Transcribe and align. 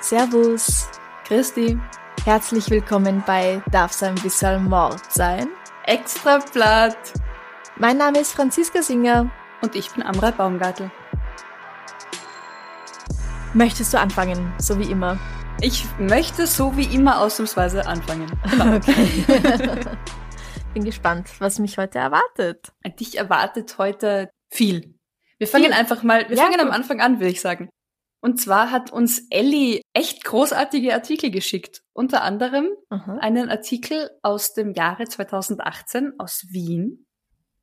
Servus, 0.00 0.88
Christi, 1.24 1.80
herzlich 2.24 2.70
willkommen 2.70 3.24
bei 3.26 3.60
Darf's 3.72 4.04
ein 4.04 4.14
bisschen 4.14 4.68
Mord 4.68 5.00
sein? 5.12 5.48
extra 5.86 6.38
Blatt. 6.52 6.96
Mein 7.76 7.96
Name 7.96 8.20
ist 8.20 8.32
Franziska 8.32 8.80
Singer. 8.82 9.28
Und 9.62 9.74
ich 9.74 9.90
bin 9.90 10.04
Amra 10.04 10.30
Baumgartel. 10.30 10.92
Möchtest 13.52 13.92
du 13.92 13.98
anfangen, 13.98 14.52
so 14.58 14.78
wie 14.78 14.92
immer? 14.92 15.18
Ich 15.60 15.86
möchte 15.98 16.46
so 16.46 16.76
wie 16.76 16.94
immer 16.94 17.20
ausnahmsweise 17.20 17.84
anfangen. 17.84 18.30
Okay. 18.60 19.24
Bin 20.76 20.84
gespannt, 20.84 21.30
was 21.38 21.58
mich 21.58 21.78
heute 21.78 21.98
erwartet. 21.98 22.70
Dich 23.00 23.16
erwartet 23.16 23.78
heute 23.78 24.28
viel. 24.50 24.98
Wir 25.38 25.46
fangen 25.46 25.64
Viel? 25.64 25.72
einfach 25.72 26.02
mal, 26.02 26.28
wir 26.28 26.36
Ja, 26.36 26.42
fangen 26.42 26.60
am 26.60 26.66
gut. 26.66 26.74
Anfang 26.76 27.00
an, 27.00 27.18
würde 27.18 27.30
ich 27.32 27.40
sagen. 27.40 27.70
Und 28.20 28.38
zwar 28.42 28.70
hat 28.70 28.92
uns 28.92 29.26
Ellie 29.30 29.80
echt 29.94 30.22
großartige 30.24 30.92
Artikel 30.92 31.30
geschickt. 31.30 31.80
Unter 31.94 32.20
anderem 32.20 32.68
Aha. 32.90 33.16
einen 33.22 33.48
Artikel 33.48 34.10
aus 34.20 34.52
dem 34.52 34.74
Jahre 34.74 35.04
2018 35.04 36.12
aus 36.18 36.44
Wien. 36.50 37.06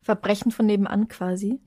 Verbrechen 0.02 0.52
von 0.52 0.66
nebenan 0.66 1.08
quasi. 1.08 1.61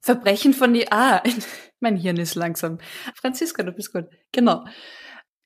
Verbrechen 0.00 0.52
von 0.52 0.74
die, 0.74 0.90
ah, 0.90 1.22
mein 1.78 1.94
Hirn 1.94 2.16
ist 2.16 2.34
langsam. 2.34 2.78
Franziska, 3.14 3.62
du 3.62 3.70
bist 3.70 3.92
gut. 3.92 4.06
Genau. 4.32 4.64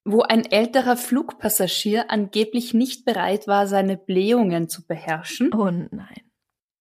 Wo 0.05 0.20
ein 0.22 0.44
älterer 0.44 0.97
Flugpassagier 0.97 2.10
angeblich 2.10 2.74
nicht 2.74 3.05
bereit 3.05 3.47
war, 3.47 3.66
seine 3.66 3.97
Blähungen 3.97 4.69
zu 4.69 4.86
beherrschen, 4.86 5.50
Oh 5.55 5.70
nein. 5.70 6.20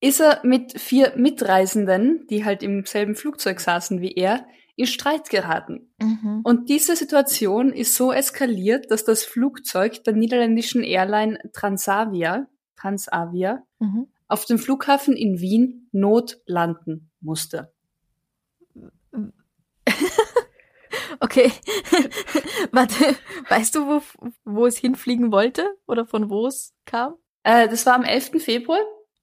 ist 0.02 0.20
er 0.20 0.42
mit 0.44 0.80
vier 0.80 1.14
Mitreisenden, 1.16 2.28
die 2.30 2.44
halt 2.44 2.64
im 2.64 2.86
selben 2.86 3.16
Flugzeug 3.16 3.60
saßen 3.62 4.02
wie 4.02 4.12
er, 4.14 4.46
in 4.76 4.88
Streit 4.88 5.30
geraten. 5.30 5.94
Mhm. 6.02 6.42
Und 6.44 6.68
diese 6.70 6.96
Situation 6.96 7.72
ist 7.72 7.96
so 7.96 8.12
eskaliert, 8.12 8.90
dass 8.92 9.06
das 9.06 9.24
Flugzeug 9.24 10.04
der 10.04 10.14
niederländischen 10.14 10.84
Airline 10.84 11.38
Transavia, 11.54 12.48
Transavia, 12.76 13.64
Mhm. 13.80 14.08
auf 14.28 14.46
dem 14.46 14.58
Flughafen 14.58 15.16
in 15.16 15.40
Wien 15.40 15.88
notlanden 15.92 17.12
musste. 17.22 17.72
Okay. 21.20 21.52
Warte, 22.72 23.16
weißt 23.50 23.76
du, 23.76 23.88
wo, 23.88 24.02
wo 24.46 24.66
es 24.66 24.78
hinfliegen 24.78 25.32
wollte? 25.32 25.66
Oder 25.88 26.06
von 26.06 26.30
wo 26.30 26.48
es 26.48 26.74
kam? 26.86 27.16
Äh, 27.44 27.68
das 27.68 27.86
war 27.86 27.94
am 27.96 28.04
11. 28.04 28.44
Februar 28.44 28.80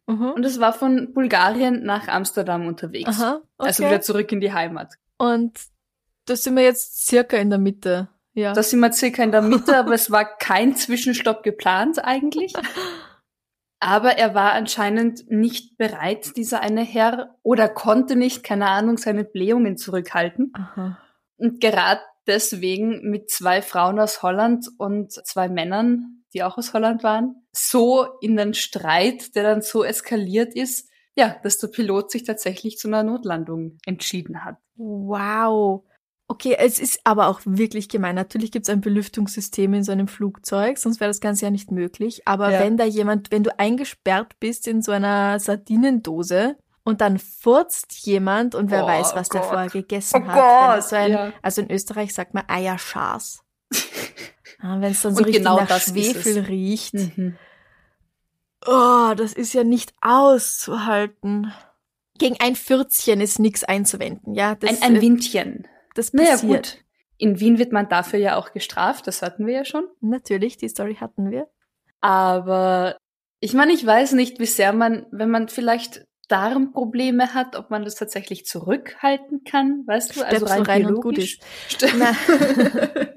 Mhm. 0.06 0.32
und 0.32 0.44
es 0.44 0.58
war 0.58 0.72
von 0.72 1.12
Bulgarien 1.14 1.84
nach 1.84 2.08
Amsterdam 2.08 2.66
unterwegs. 2.66 3.20
Aha. 3.20 3.42
Okay. 3.58 3.68
Also 3.68 3.84
wieder 3.84 4.00
zurück 4.00 4.32
in 4.32 4.40
die 4.40 4.52
Heimat. 4.52 4.94
Und 5.18 5.52
da 6.24 6.34
sind 6.34 6.56
wir 6.56 6.64
jetzt 6.64 7.06
circa 7.06 7.36
in 7.36 7.48
der 7.50 7.60
Mitte. 7.60 8.08
Ja. 8.34 8.52
Da 8.52 8.62
sind 8.64 8.80
wir 8.80 8.92
circa 8.92 9.22
in 9.22 9.30
der 9.30 9.42
Mitte, 9.42 9.76
aber 9.76 9.94
es 9.94 10.10
war 10.10 10.24
kein 10.24 10.74
Zwischenstopp 10.74 11.44
geplant 11.44 12.04
eigentlich. 12.04 12.54
Aber 13.78 14.18
er 14.18 14.34
war 14.34 14.52
anscheinend 14.52 15.30
nicht 15.30 15.78
bereit, 15.78 16.36
dieser 16.36 16.60
eine 16.60 16.82
Herr, 16.82 17.36
oder 17.42 17.68
konnte 17.68 18.16
nicht, 18.16 18.42
keine 18.42 18.66
Ahnung, 18.66 18.98
seine 18.98 19.24
Blähungen 19.24 19.76
zurückhalten. 19.76 20.52
Aha. 20.54 20.98
Und 21.40 21.60
gerade 21.60 22.00
deswegen 22.26 23.10
mit 23.10 23.30
zwei 23.30 23.62
Frauen 23.62 23.98
aus 23.98 24.22
Holland 24.22 24.66
und 24.78 25.12
zwei 25.12 25.48
Männern, 25.48 26.22
die 26.32 26.42
auch 26.42 26.58
aus 26.58 26.74
Holland 26.74 27.02
waren, 27.02 27.34
so 27.52 28.06
in 28.20 28.36
den 28.36 28.54
Streit, 28.54 29.34
der 29.34 29.42
dann 29.42 29.62
so 29.62 29.82
eskaliert 29.82 30.54
ist, 30.54 30.88
ja, 31.16 31.36
dass 31.42 31.58
der 31.58 31.68
Pilot 31.68 32.10
sich 32.10 32.24
tatsächlich 32.24 32.76
zu 32.78 32.88
einer 32.88 33.02
Notlandung 33.02 33.78
entschieden 33.84 34.44
hat. 34.44 34.58
Wow. 34.76 35.82
Okay, 36.28 36.54
es 36.56 36.78
ist 36.78 37.00
aber 37.02 37.26
auch 37.26 37.40
wirklich 37.44 37.88
gemein. 37.88 38.14
Natürlich 38.14 38.52
gibt 38.52 38.66
es 38.66 38.70
ein 38.70 38.80
Belüftungssystem 38.80 39.74
in 39.74 39.82
so 39.82 39.90
einem 39.90 40.06
Flugzeug, 40.06 40.78
sonst 40.78 41.00
wäre 41.00 41.10
das 41.10 41.20
Ganze 41.20 41.46
ja 41.46 41.50
nicht 41.50 41.72
möglich. 41.72 42.22
Aber 42.28 42.52
Ja. 42.52 42.60
wenn 42.60 42.76
da 42.76 42.84
jemand, 42.84 43.32
wenn 43.32 43.42
du 43.42 43.58
eingesperrt 43.58 44.38
bist 44.38 44.68
in 44.68 44.80
so 44.80 44.92
einer 44.92 45.40
Sardinendose 45.40 46.56
und 46.84 47.00
dann 47.00 47.18
furzt 47.18 47.92
jemand 48.06 48.54
und 48.54 48.70
wer 48.70 48.84
Oh 48.84 48.88
weiß, 48.88 49.14
was 49.14 49.28
der 49.28 49.40
Gott. 49.42 49.50
vorher 49.50 49.68
gegessen 49.68 50.24
Oh 50.24 50.26
hat. 50.28 50.84
So 50.84 50.96
ein, 50.96 51.12
ja. 51.12 51.32
Also 51.42 51.62
in 51.62 51.70
Österreich 51.70 52.14
sagt 52.14 52.34
man 52.34 52.44
Eierschars. 52.48 53.44
wenn 54.62 54.82
es 54.84 55.02
dann 55.02 55.14
so 55.14 55.18
Und 55.18 55.26
richtig 55.26 55.44
genau 55.44 55.60
nach 55.60 55.80
Schwefel 55.80 56.40
riecht. 56.40 56.94
Mhm. 56.94 57.36
Oh, 58.66 59.14
das 59.16 59.32
ist 59.32 59.52
ja 59.54 59.64
nicht 59.64 59.94
auszuhalten. 60.00 61.52
Gegen 62.18 62.36
ein 62.40 62.54
Fürzchen 62.56 63.20
ist 63.20 63.38
nichts 63.38 63.64
einzuwenden, 63.64 64.34
ja. 64.34 64.54
Das, 64.54 64.82
Ein, 64.82 64.96
ein 64.96 65.00
Windchen. 65.00 65.66
Das 65.94 66.12
Naja, 66.12 66.32
passiert. 66.32 66.74
gut. 66.74 66.84
In 67.16 67.40
Wien 67.40 67.58
wird 67.58 67.72
man 67.72 67.88
dafür 67.88 68.18
ja 68.18 68.36
auch 68.36 68.52
gestraft, 68.52 69.06
das 69.06 69.22
hatten 69.22 69.46
wir 69.46 69.54
ja 69.54 69.64
schon. 69.64 69.84
Natürlich, 70.00 70.56
die 70.56 70.68
Story 70.68 70.96
hatten 70.96 71.30
wir. 71.30 71.48
Aber 72.00 72.96
ich 73.40 73.54
meine, 73.54 73.72
ich 73.72 73.84
weiß 73.84 74.12
nicht, 74.12 74.38
wie 74.38 74.46
sehr 74.46 74.72
man, 74.72 75.06
wenn 75.10 75.30
man 75.30 75.48
vielleicht 75.48 76.06
Darmprobleme 76.30 77.34
hat, 77.34 77.56
ob 77.56 77.70
man 77.70 77.84
das 77.84 77.96
tatsächlich 77.96 78.46
zurückhalten 78.46 79.42
kann, 79.44 79.82
weißt 79.86 80.16
du? 80.16 80.22
Also 80.22 80.46
Stöpsel 80.46 80.62
rein, 80.62 80.84
rein 80.84 80.86
und 80.94 81.00
gut. 81.02 81.18
Na. 81.98 82.14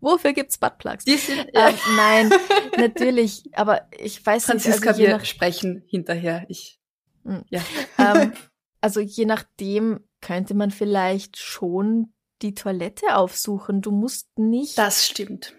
Wofür 0.00 0.32
gibt's 0.32 0.58
Buttplugs? 0.58 1.04
Die 1.04 1.16
sind, 1.16 1.46
Ähm, 1.54 1.74
nein, 1.96 2.30
natürlich, 2.76 3.44
aber 3.52 3.86
ich 3.96 4.24
weiß 4.24 4.46
Franziska, 4.46 4.76
nicht, 4.78 4.88
also 4.88 5.00
je 5.00 5.06
wir 5.08 5.16
nach, 5.16 5.24
sprechen 5.24 5.84
hinterher. 5.86 6.44
Ich, 6.48 6.80
Hm. 7.24 7.44
ja. 7.50 7.60
ähm, 7.98 8.32
also 8.80 8.98
je 8.98 9.26
nachdem 9.26 10.00
könnte 10.20 10.54
man 10.54 10.72
vielleicht 10.72 11.36
schon 11.36 12.12
die 12.42 12.54
Toilette 12.54 13.14
aufsuchen. 13.16 13.80
Du 13.80 13.92
musst 13.92 14.36
nicht, 14.36 14.76
Das 14.76 15.06
stimmt. 15.06 15.54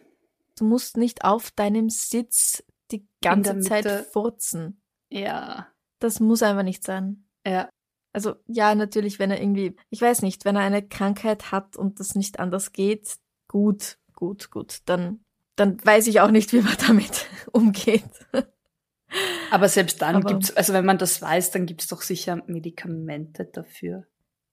du 0.57 0.65
musst 0.65 0.97
nicht 0.97 1.23
auf 1.23 1.51
deinem 1.51 1.89
Sitz 1.89 2.63
die 2.91 3.07
ganze 3.21 3.61
Zeit 3.61 3.87
furzen. 4.11 4.81
Ja. 5.09 5.67
Das 6.03 6.19
muss 6.19 6.43
einfach 6.43 6.63
nicht 6.63 6.83
sein. 6.83 7.23
Ja. 7.47 7.69
Also 8.11 8.35
ja, 8.45 8.75
natürlich, 8.75 9.19
wenn 9.19 9.31
er 9.31 9.41
irgendwie, 9.41 9.75
ich 9.89 10.01
weiß 10.01 10.21
nicht, 10.21 10.43
wenn 10.43 10.57
er 10.57 10.63
eine 10.63 10.85
Krankheit 10.85 11.51
hat 11.53 11.77
und 11.77 11.99
das 12.01 12.13
nicht 12.13 12.39
anders 12.39 12.73
geht, 12.73 13.15
gut, 13.47 13.97
gut, 14.13 14.51
gut, 14.51 14.79
dann, 14.85 15.23
dann 15.55 15.83
weiß 15.83 16.07
ich 16.07 16.19
auch 16.19 16.29
nicht, 16.29 16.51
wie 16.51 16.61
man 16.61 16.75
damit 16.87 17.25
umgeht. 17.53 18.03
Aber 19.49 19.69
selbst 19.69 20.01
dann 20.01 20.17
Aber- 20.17 20.29
gibt's, 20.29 20.51
also 20.55 20.73
wenn 20.73 20.85
man 20.85 20.97
das 20.97 21.21
weiß, 21.21 21.51
dann 21.51 21.65
gibt's 21.65 21.87
doch 21.87 22.01
sicher 22.01 22.41
Medikamente 22.47 23.45
dafür. 23.45 24.05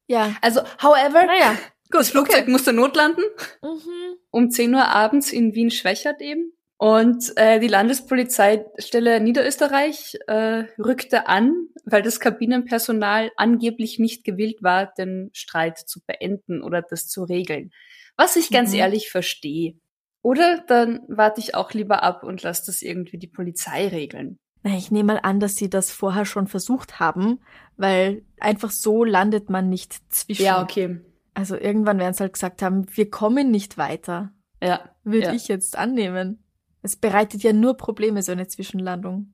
Ja, 0.06 0.36
Also, 0.42 0.60
however, 0.82 1.26
naja, 1.26 1.52
gut, 1.90 2.00
das 2.00 2.10
Flugzeug 2.10 2.42
okay. 2.42 2.50
musste 2.50 2.72
notlanden. 2.72 3.24
Mhm. 3.62 4.16
um 4.30 4.50
10 4.50 4.74
Uhr 4.74 4.86
abends 4.86 5.32
in 5.32 5.54
Wien-Schwächert 5.54 6.20
eben. 6.20 6.52
Und 6.82 7.36
äh, 7.36 7.60
die 7.60 7.66
Landespolizeistelle 7.68 9.20
Niederösterreich 9.20 10.16
äh, 10.28 10.64
rückte 10.78 11.28
an, 11.28 11.66
weil 11.84 12.00
das 12.00 12.20
Kabinenpersonal 12.20 13.30
angeblich 13.36 13.98
nicht 13.98 14.24
gewillt 14.24 14.62
war, 14.62 14.86
den 14.96 15.28
Streit 15.34 15.76
zu 15.78 16.00
beenden 16.06 16.62
oder 16.62 16.80
das 16.80 17.06
zu 17.06 17.24
regeln. 17.24 17.70
Was 18.16 18.36
ich 18.36 18.50
ganz 18.50 18.70
Mhm. 18.72 18.78
ehrlich 18.78 19.10
verstehe. 19.10 19.74
Oder 20.22 20.64
dann 20.68 21.00
warte 21.08 21.40
ich 21.40 21.54
auch 21.54 21.72
lieber 21.74 22.02
ab 22.02 22.24
und 22.24 22.42
lasse 22.42 22.64
das 22.66 22.80
irgendwie 22.80 23.18
die 23.18 23.26
Polizei 23.28 23.88
regeln. 23.88 24.38
Na, 24.62 24.74
Ich 24.76 24.90
nehme 24.90 25.12
mal 25.14 25.20
an, 25.22 25.38
dass 25.38 25.56
sie 25.56 25.68
das 25.68 25.90
vorher 25.90 26.24
schon 26.24 26.46
versucht 26.46 26.98
haben, 26.98 27.40
weil 27.76 28.22
einfach 28.38 28.70
so 28.70 29.04
landet 29.04 29.50
man 29.50 29.68
nicht 29.68 29.96
zwischen. 30.12 30.42
Ja, 30.44 30.62
okay. 30.62 30.98
Also 31.34 31.56
irgendwann 31.56 31.98
werden 31.98 32.14
sie 32.14 32.20
halt 32.22 32.32
gesagt 32.32 32.62
haben, 32.62 32.86
wir 32.96 33.10
kommen 33.10 33.50
nicht 33.50 33.76
weiter. 33.76 34.32
Ja. 34.62 34.94
Würde 35.04 35.26
Ja. 35.26 35.32
ich 35.34 35.48
jetzt 35.48 35.76
annehmen. 35.76 36.42
Es 36.82 36.96
bereitet 36.96 37.42
ja 37.42 37.52
nur 37.52 37.76
Probleme, 37.76 38.22
so 38.22 38.32
eine 38.32 38.46
Zwischenlandung. 38.46 39.32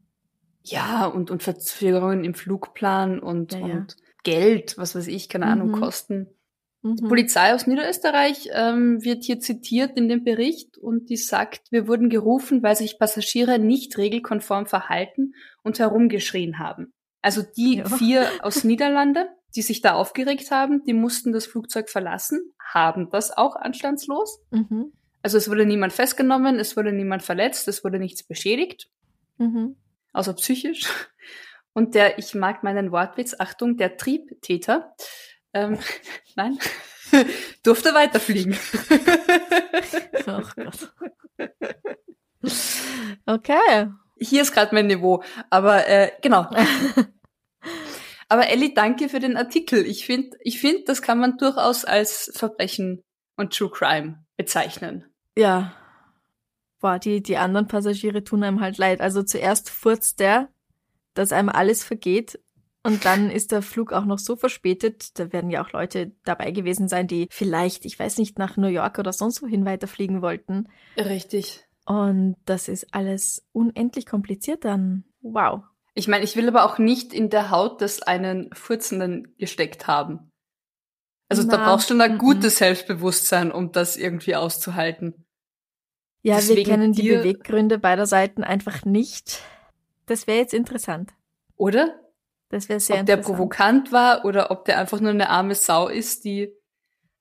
Ja, 0.62 1.06
und, 1.06 1.31
und 1.31 1.43
Verzögerungen 1.43 2.25
im 2.25 2.34
Flugplan 2.34 3.20
und, 3.20 3.52
Ja, 3.52 3.58
ja. 3.60 3.64
und 3.76 3.96
Geld, 4.25 4.76
was 4.78 4.94
weiß 4.96 5.06
ich, 5.06 5.28
keine 5.28 5.46
Ahnung, 5.46 5.69
Mhm. 5.69 5.81
Kosten. 5.81 6.26
Die 6.82 7.02
Polizei 7.02 7.52
aus 7.52 7.66
Niederösterreich 7.66 8.48
ähm, 8.52 9.02
wird 9.02 9.25
hier 9.25 9.40
zitiert 9.40 9.96
in 9.96 10.08
dem 10.08 10.22
Bericht 10.22 10.78
und 10.78 11.08
die 11.10 11.16
sagt, 11.16 11.72
wir 11.72 11.88
wurden 11.88 12.10
gerufen, 12.10 12.62
weil 12.62 12.76
sich 12.76 12.98
Passagiere 12.98 13.58
nicht 13.58 13.99
regelkonform 13.99 14.66
verhalten 14.66 15.32
und 15.64 15.81
herumgeschrien 15.81 16.60
haben. 16.60 16.92
Also 17.22 17.42
die 17.56 17.78
Ja. 17.78 17.88
vier 17.88 18.28
aus 18.42 18.62
Niederlande, 18.62 19.28
die 19.56 19.62
sich 19.62 19.81
da 19.81 19.94
aufgeregt 19.94 20.52
haben, 20.52 20.84
die 20.84 20.92
mussten 20.92 21.32
das 21.32 21.46
Flugzeug 21.46 21.88
verlassen, 21.90 22.40
haben 22.72 23.10
das 23.10 23.37
auch 23.37 23.56
anstandslos. 23.56 24.38
Mhm. 24.52 24.92
Also 25.26 25.38
es 25.38 25.50
wurde 25.50 25.67
niemand 25.67 25.93
festgenommen, 25.93 26.61
es 26.61 26.76
wurde 26.76 26.93
niemand 26.93 27.20
verletzt, 27.25 27.67
es 27.67 27.82
wurde 27.82 27.99
nichts 27.99 28.23
beschädigt, 28.23 28.88
Mhm. 29.38 29.75
außer 30.12 30.34
psychisch. 30.34 30.88
Und 31.73 31.96
der, 31.96 32.20
ich 32.20 32.37
mag 32.37 32.62
meinen 32.62 32.93
Wortwitz, 32.93 33.34
Achtung, 33.37 33.76
der 33.76 33.96
Triebtäter, 33.96 34.94
ähm, 35.52 35.81
nein, 36.37 36.56
durfte 37.64 37.93
weiterfliegen. 37.93 38.56
Ach 40.26 40.55
Gott. 40.55 40.93
Okay. 43.26 43.88
Hier 44.20 44.43
ist 44.43 44.52
gerade 44.52 44.76
mein 44.76 44.87
Niveau, 44.87 45.25
aber 45.50 45.88
äh, 45.88 46.12
genau. 46.23 46.49
aber 48.28 48.49
Ellie, 48.49 48.75
danke 48.75 49.08
für 49.08 49.19
den 49.19 49.37
Artikel. 49.37 49.84
Ich 49.87 50.06
finde, 50.06 50.37
ich 50.43 50.61
find, 50.61 50.88
das 50.88 51.02
kann 51.02 51.19
man 51.19 51.37
durchaus 51.37 51.84
als 51.84 52.31
Verbrechen 52.32 53.02
und 53.34 53.52
True 53.52 53.73
Crime 53.73 54.25
bezeichnen. 54.37 55.12
Ja. 55.36 55.72
Boah, 56.80 56.98
die, 56.98 57.22
die 57.22 57.36
anderen 57.36 57.68
Passagiere 57.68 58.24
tun 58.24 58.42
einem 58.42 58.60
halt 58.60 58.78
leid. 58.78 59.00
Also 59.00 59.22
zuerst 59.22 59.70
furzt 59.70 60.20
der, 60.20 60.48
dass 61.14 61.32
einem 61.32 61.48
alles 61.48 61.84
vergeht. 61.84 62.40
Und 62.82 63.04
dann 63.04 63.30
ist 63.30 63.50
der 63.50 63.62
Flug 63.62 63.92
auch 63.92 64.04
noch 64.04 64.18
so 64.20 64.36
verspätet. 64.36 65.18
Da 65.18 65.32
werden 65.32 65.50
ja 65.50 65.64
auch 65.64 65.72
Leute 65.72 66.12
dabei 66.24 66.52
gewesen 66.52 66.86
sein, 66.86 67.08
die 67.08 67.26
vielleicht, 67.30 67.84
ich 67.84 67.98
weiß 67.98 68.18
nicht, 68.18 68.38
nach 68.38 68.56
New 68.56 68.68
York 68.68 68.98
oder 68.98 69.12
sonst 69.12 69.42
wohin 69.42 69.64
weiterfliegen 69.64 70.22
wollten. 70.22 70.68
Richtig. 70.96 71.66
Und 71.84 72.36
das 72.44 72.68
ist 72.68 72.94
alles 72.94 73.44
unendlich 73.52 74.06
kompliziert 74.06 74.64
dann. 74.64 75.04
Wow. 75.20 75.62
Ich 75.94 76.08
meine, 76.08 76.24
ich 76.24 76.36
will 76.36 76.46
aber 76.46 76.64
auch 76.64 76.78
nicht 76.78 77.12
in 77.12 77.30
der 77.30 77.50
Haut 77.50 77.80
des 77.80 78.02
einen 78.02 78.50
Furzenden 78.52 79.34
gesteckt 79.38 79.88
haben. 79.88 80.30
Also 81.28 81.42
da 81.42 81.56
Na, 81.56 81.64
brauchst 81.64 81.90
du 81.90 81.98
ein 81.98 82.18
gutes 82.18 82.58
Selbstbewusstsein, 82.58 83.50
um 83.50 83.72
das 83.72 83.96
irgendwie 83.96 84.36
auszuhalten. 84.36 85.25
Ja, 86.26 86.38
wir 86.38 86.56
Deswegen 86.56 86.70
kennen 86.70 86.93
die 86.93 87.08
Beweggründe 87.08 87.78
beider 87.78 88.05
Seiten 88.05 88.43
einfach 88.43 88.84
nicht. 88.84 89.43
Das 90.06 90.26
wäre 90.26 90.38
jetzt 90.38 90.55
interessant. 90.55 91.12
Oder? 91.55 92.00
Das 92.49 92.69
wäre 92.69 92.81
sehr 92.81 92.99
ob 92.99 93.06
der 93.06 93.19
interessant. 93.19 93.37
provokant 93.37 93.93
war 93.93 94.25
oder 94.25 94.50
ob 94.50 94.64
der 94.64 94.81
einfach 94.81 94.99
nur 94.99 95.11
eine 95.11 95.31
arme 95.31 95.55
Sau 95.55 95.87
ist, 95.87 96.25
die, 96.25 96.52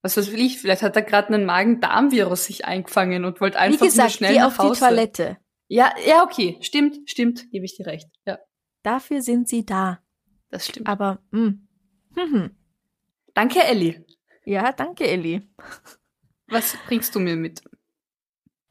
was 0.01 0.17
weiß 0.17 0.29
ich, 0.29 0.57
vielleicht 0.57 0.81
hat 0.81 0.95
er 0.95 1.03
gerade 1.03 1.27
einen 1.27 1.45
Magen-Darm-Virus 1.45 2.45
sich 2.45 2.65
eingefangen 2.65 3.25
und 3.25 3.41
wollte 3.41 3.57
Wie 3.57 3.59
einfach 3.59 3.81
nur 3.81 3.89
gesagt, 3.89 4.11
schnell 4.13 4.33
geh 4.33 4.39
nach 4.39 4.47
auf 4.47 4.55
die 4.55 4.61
Hause. 4.63 4.79
Toilette. 4.79 5.37
Ja, 5.67 5.93
ja, 6.03 6.23
okay, 6.23 6.57
stimmt, 6.61 7.07
stimmt, 7.07 7.51
gebe 7.51 7.65
ich 7.65 7.77
dir 7.77 7.85
recht. 7.85 8.09
Ja, 8.25 8.39
Dafür 8.81 9.21
sind 9.21 9.47
sie 9.47 9.67
da. 9.67 9.99
das 10.49 10.65
stimmt. 10.65 10.87
Aber, 10.87 11.19
mh. 11.29 11.53
Hm. 12.15 12.55
Danke, 13.35 13.63
Elli. 13.63 14.03
Ja, 14.45 14.71
danke, 14.71 15.05
Elli. 15.07 15.47
Was 16.47 16.75
bringst 16.87 17.13
du 17.13 17.19
mir 17.19 17.35
mit? 17.35 17.61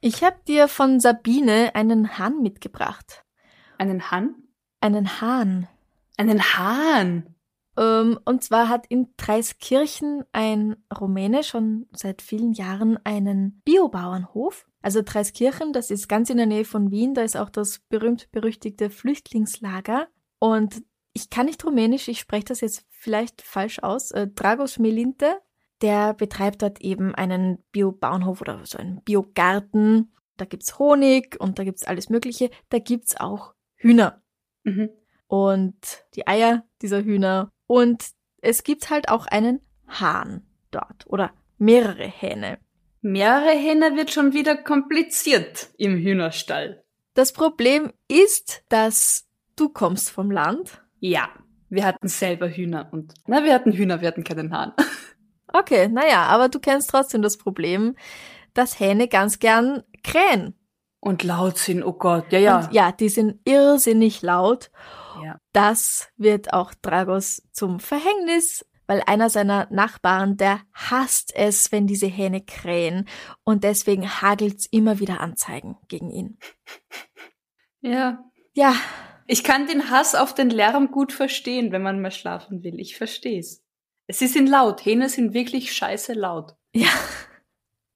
Ich 0.07 0.23
habe 0.23 0.37
dir 0.47 0.69
von 0.69 1.01
Sabine 1.01 1.75
einen 1.75 2.19
Hahn 2.19 2.43
mitgebracht. 2.43 3.25
Einen 3.79 4.11
Hahn? 4.11 4.35
Einen 4.83 5.23
Hahn. 5.23 5.67
Einen 6.19 6.43
Hahn. 6.43 7.35
Ähm, 7.79 8.21
und 8.27 8.45
zwar 8.45 8.69
hat 8.69 8.85
in 8.89 9.15
Dreiskirchen 9.17 10.23
ein 10.31 10.77
Rumäne 10.95 11.43
schon 11.43 11.87
seit 11.95 12.21
vielen 12.21 12.53
Jahren 12.53 12.99
einen 13.03 13.63
Biobauernhof. 13.65 14.67
Also 14.83 15.01
Dreiskirchen, 15.03 15.73
das 15.73 15.91
ist 15.91 16.07
ganz 16.07 16.29
in 16.29 16.37
der 16.37 16.45
Nähe 16.45 16.67
von 16.67 16.91
Wien, 16.91 17.15
da 17.15 17.23
ist 17.23 17.39
auch 17.39 17.49
das 17.49 17.79
berühmt-berüchtigte 17.89 18.91
Flüchtlingslager. 18.91 20.09
Und 20.39 20.83
ich 21.15 21.31
kann 21.31 21.47
nicht 21.47 21.65
Rumänisch, 21.65 22.09
ich 22.09 22.21
spreche 22.21 22.45
das 22.45 22.61
jetzt 22.61 22.85
vielleicht 22.91 23.41
falsch 23.41 23.79
aus. 23.79 24.11
Äh, 24.11 24.29
Dragos 24.29 24.79
Melinte, 24.79 25.41
der 25.85 26.15
betreibt 26.15 26.63
dort 26.63 26.81
eben 26.81 27.15
einen 27.15 27.59
Biobauernhof 27.71 28.41
oder 28.41 28.65
so 28.65 28.79
einen 28.79 29.03
Biogarten. 29.05 30.13
Da 30.37 30.47
gibt's 30.47 30.79
Honig 30.79 31.37
und 31.39 31.59
da 31.59 31.65
gibt's 31.65 31.85
alles 31.85 32.09
Mögliche. 32.09 32.51
Da 32.71 32.79
gibt's 32.79 33.17
auch 33.21 33.55
Hühner 33.77 34.21
Mhm. 34.65 34.89
und 35.27 35.77
die 36.17 36.27
Eier 36.27 36.65
dieser 36.81 37.05
Hühner. 37.05 37.51
Und 37.67 38.03
es 38.41 38.65
gibt 38.65 38.89
halt 38.91 39.11
auch 39.11 39.27
einen 39.27 39.61
Hahn 39.87 40.47
dort 40.71 41.07
oder 41.07 41.33
mehrere 41.59 42.07
Hähne. 42.07 42.59
Mehrere 43.03 43.51
Hähne 43.53 43.95
wird 43.97 44.11
schon 44.11 44.33
wieder 44.33 44.57
kompliziert 44.57 45.69
im 45.77 45.97
Hühnerstall. 45.99 46.83
Das 47.13 47.33
Problem 47.33 47.93
ist, 48.09 48.65
dass 48.71 49.27
du 49.57 49.69
kommst 49.69 50.11
vom 50.11 50.31
Land. 50.31 50.83
Ja, 51.01 51.29
wir 51.69 51.85
hatten 51.85 52.09
selber 52.09 52.49
Hühner 52.49 52.89
und, 52.93 53.13
na, 53.27 53.45
wir 53.45 53.53
hatten 53.53 53.73
Hühner, 53.73 54.01
wir 54.01 54.09
hatten 54.09 54.25
keinen 54.25 54.51
Hahn. 54.53 54.73
Okay, 55.55 55.87
naja, 55.87 56.25
aber 56.25 56.49
du 56.49 56.59
kennst 56.59 56.91
trotzdem 56.91 57.23
das 57.23 57.39
Problem, 57.39 57.95
dass 58.55 58.81
Hähne 58.81 59.07
ganz 59.07 59.39
gern 59.39 59.85
krähen. 60.03 60.59
Und 60.99 61.23
laut 61.23 61.59
sind, 61.59 61.85
oh 61.85 61.93
Gott, 61.93 62.33
ja, 62.33 62.39
ja. 62.41 62.59
Und 62.59 62.73
ja, 62.73 62.91
die 62.91 63.09
sind 63.09 63.39
irrsinnig 63.45 64.21
laut. 64.23 64.73
Ja. 65.23 65.39
Das 65.53 66.09
wird 66.17 66.53
auch 66.53 66.75
Dragos 66.75 67.43
zum 67.53 67.79
Verhängnis, 67.79 68.67
weil 68.89 69.01
einer 69.07 69.31
seiner 69.31 69.69
Nachbarn, 69.71 70.37
der 70.37 70.61
hasst 70.73 71.33
es, 71.37 71.71
wenn 71.71 71.87
diese 71.87 72.07
Hähne 72.07 72.41
krähen. 72.41 73.07
Und 73.45 73.63
deswegen 73.63 74.09
hagelt's 74.09 74.67
immer 74.67 74.99
wieder 74.99 75.21
Anzeigen 75.21 75.77
gegen 75.87 76.11
ihn. 76.11 76.39
ja. 77.81 78.25
Ja, 78.55 78.75
Ich 79.27 79.45
kann 79.45 79.67
den 79.67 79.91
Hass 79.91 80.15
auf 80.15 80.35
den 80.35 80.51
Lärm 80.51 80.91
gut 80.91 81.13
verstehen, 81.13 81.71
wenn 81.71 81.83
man 81.83 82.01
mal 82.01 82.11
schlafen 82.11 82.63
will. 82.63 82.79
Ich 82.79 82.97
versteh's. 82.97 83.64
Sie 84.09 84.27
sind 84.27 84.49
laut. 84.49 84.85
Hähne 84.85 85.09
sind 85.09 85.33
wirklich 85.35 85.73
scheiße 85.73 86.13
laut. 86.15 86.55
ja, 86.75 86.89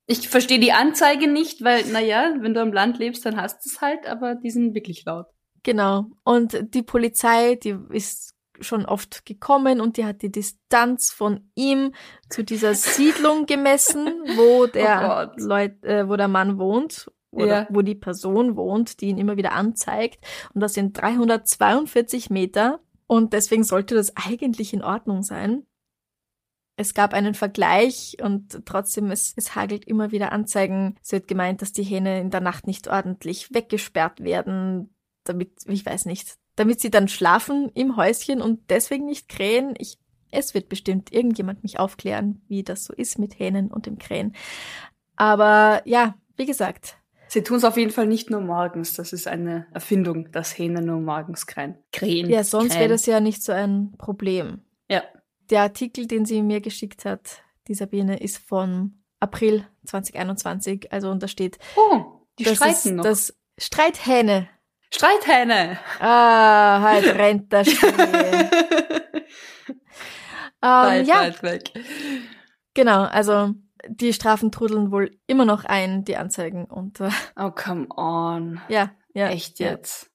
Ich 0.06 0.28
verstehe 0.28 0.58
die 0.58 0.72
Anzeige 0.72 1.28
nicht, 1.28 1.62
weil, 1.62 1.84
naja, 1.86 2.34
wenn 2.40 2.54
du 2.54 2.62
am 2.62 2.72
Land 2.72 2.98
lebst, 2.98 3.26
dann 3.26 3.36
hast 3.40 3.64
du 3.64 3.70
es 3.70 3.80
halt, 3.80 4.06
aber 4.06 4.34
die 4.34 4.50
sind 4.50 4.74
wirklich 4.74 5.04
laut. 5.04 5.26
genau. 5.62 6.06
Und 6.24 6.74
die 6.74 6.82
Polizei, 6.82 7.56
die 7.56 7.76
ist 7.90 8.34
schon 8.60 8.86
oft 8.86 9.24
gekommen 9.26 9.80
und 9.80 9.98
die 9.98 10.04
hat 10.04 10.22
die 10.22 10.32
Distanz 10.32 11.12
von 11.12 11.50
ihm 11.54 11.92
zu 12.30 12.42
dieser 12.42 12.74
Siedlung 12.74 13.46
gemessen, 13.46 14.06
wo 14.36 14.66
der 14.66 15.26
Gott. 15.28 15.40
Leut, 15.40 15.84
äh, 15.84 16.08
wo 16.08 16.16
der 16.16 16.26
Mann 16.28 16.58
wohnt 16.58 17.10
oder 17.30 17.46
Ja. 17.62 17.66
wo 17.70 17.82
die 17.82 17.94
Person 17.94 18.56
wohnt, 18.56 19.00
die 19.00 19.08
ihn 19.10 19.18
immer 19.18 19.36
wieder 19.36 19.52
anzeigt. 19.52 20.24
Und 20.54 20.60
das 20.62 20.72
sind 20.74 20.98
342 21.00 22.30
Meter 22.30 22.80
und 23.06 23.32
deswegen 23.32 23.62
sollte 23.62 23.94
das 23.94 24.12
eigentlich 24.16 24.72
in 24.72 24.82
Ordnung 24.82 25.22
sein. 25.22 25.66
Es 26.78 26.94
gab 26.94 27.12
einen 27.12 27.34
Vergleich 27.34 28.16
und 28.22 28.64
trotzdem, 28.64 29.10
es, 29.10 29.34
es 29.36 29.56
hagelt 29.56 29.84
immer 29.84 30.12
wieder 30.12 30.30
Anzeigen. 30.30 30.96
Es 31.02 31.10
wird 31.10 31.26
gemeint, 31.26 31.60
dass 31.60 31.72
die 31.72 31.82
Hähne 31.82 32.20
in 32.20 32.30
der 32.30 32.40
Nacht 32.40 32.68
nicht 32.68 32.86
ordentlich 32.86 33.52
weggesperrt 33.52 34.22
werden, 34.22 34.94
damit, 35.24 35.50
ich 35.66 35.84
weiß 35.84 36.04
nicht, 36.04 36.36
damit 36.54 36.80
sie 36.80 36.90
dann 36.90 37.08
schlafen 37.08 37.68
im 37.74 37.96
Häuschen 37.96 38.40
und 38.40 38.70
deswegen 38.70 39.06
nicht 39.06 39.28
krähen. 39.28 39.74
Ich, 39.76 39.98
es 40.30 40.54
wird 40.54 40.68
bestimmt 40.68 41.12
irgendjemand 41.12 41.64
mich 41.64 41.80
aufklären, 41.80 42.42
wie 42.46 42.62
das 42.62 42.84
so 42.84 42.92
ist 42.94 43.18
mit 43.18 43.40
Hähnen 43.40 43.72
und 43.72 43.86
dem 43.86 43.98
Krähen. 43.98 44.36
Aber 45.16 45.82
ja, 45.84 46.14
wie 46.36 46.46
gesagt, 46.46 46.96
Sie 47.30 47.42
tun 47.42 47.58
es 47.58 47.64
auf 47.64 47.76
jeden 47.76 47.90
Fall 47.90 48.06
nicht 48.06 48.30
nur 48.30 48.40
morgens. 48.40 48.94
Das 48.94 49.12
ist 49.12 49.26
eine 49.26 49.66
Erfindung, 49.74 50.32
dass 50.32 50.56
Hähne 50.56 50.80
nur 50.80 51.00
morgens 51.00 51.46
krähen. 51.46 51.76
Krähen. 51.92 52.30
ja, 52.30 52.42
sonst 52.42 52.78
wäre 52.78 52.88
das 52.88 53.04
ja 53.04 53.20
nicht 53.20 53.42
so 53.42 53.52
ein 53.52 53.92
Problem. 53.98 54.62
Ja. 54.88 55.02
Der 55.50 55.62
Artikel, 55.62 56.06
den 56.06 56.24
sie 56.24 56.42
mir 56.42 56.60
geschickt 56.60 57.04
hat, 57.04 57.42
die 57.68 57.74
Sabine, 57.74 58.20
ist 58.20 58.38
von 58.38 59.02
April 59.20 59.66
2021. 59.86 60.92
Also 60.92 61.10
und 61.10 61.22
da 61.22 61.28
steht, 61.28 61.58
Oh, 61.76 62.04
die 62.38 62.44
das 62.44 62.56
streiten 62.56 62.74
ist 62.74 62.86
noch. 62.94 63.04
das 63.04 63.34
Streithähne. 63.58 64.48
Streithähne. 64.92 65.78
Ah, 66.00 66.80
halt 66.80 67.04
rennt 67.14 67.52
der 67.52 67.64
Schnee. 67.64 67.88
ähm, 69.68 69.78
weit, 70.62 71.06
ja, 71.06 71.20
weit 71.20 71.42
weg. 71.42 71.70
genau. 72.74 73.02
Also 73.04 73.54
die 73.86 74.12
Strafen 74.12 74.50
trudeln 74.50 74.90
wohl 74.92 75.18
immer 75.26 75.44
noch 75.44 75.64
ein, 75.64 76.04
die 76.04 76.16
Anzeigen. 76.16 76.64
Und 76.64 77.00
äh, 77.00 77.10
Oh, 77.36 77.50
come 77.50 77.86
on. 77.96 78.60
ja, 78.68 78.90
ja. 79.14 79.28
Echt 79.28 79.58
jetzt? 79.60 80.10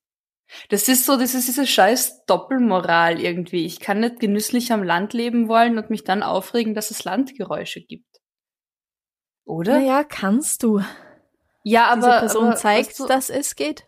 Das 0.70 0.88
ist 0.88 1.06
so, 1.06 1.18
das 1.18 1.34
ist 1.34 1.48
diese 1.48 1.66
scheiß 1.66 2.26
Doppelmoral 2.26 3.20
irgendwie. 3.20 3.66
Ich 3.66 3.80
kann 3.80 4.00
nicht 4.00 4.20
genüsslich 4.20 4.72
am 4.72 4.84
Land 4.84 5.14
leben 5.14 5.48
wollen 5.48 5.78
und 5.78 5.90
mich 5.90 6.04
dann 6.04 6.24
aufregen, 6.24 6.74
dass 6.74 6.92
es 6.92 7.04
Landgeräusche 7.04 7.82
gibt. 7.82 8.22
Oder? 9.46 9.80
Naja, 9.80 10.04
kannst 10.04 10.64
du. 10.64 10.80
ja, 11.64 11.96
Diese 11.96 12.08
aber 12.08 12.20
Person 12.20 12.46
aber, 12.48 12.56
zeigt, 12.56 13.00
du, 13.00 13.08
dass 13.08 13.30
es 13.30 13.56
geht. 13.56 13.88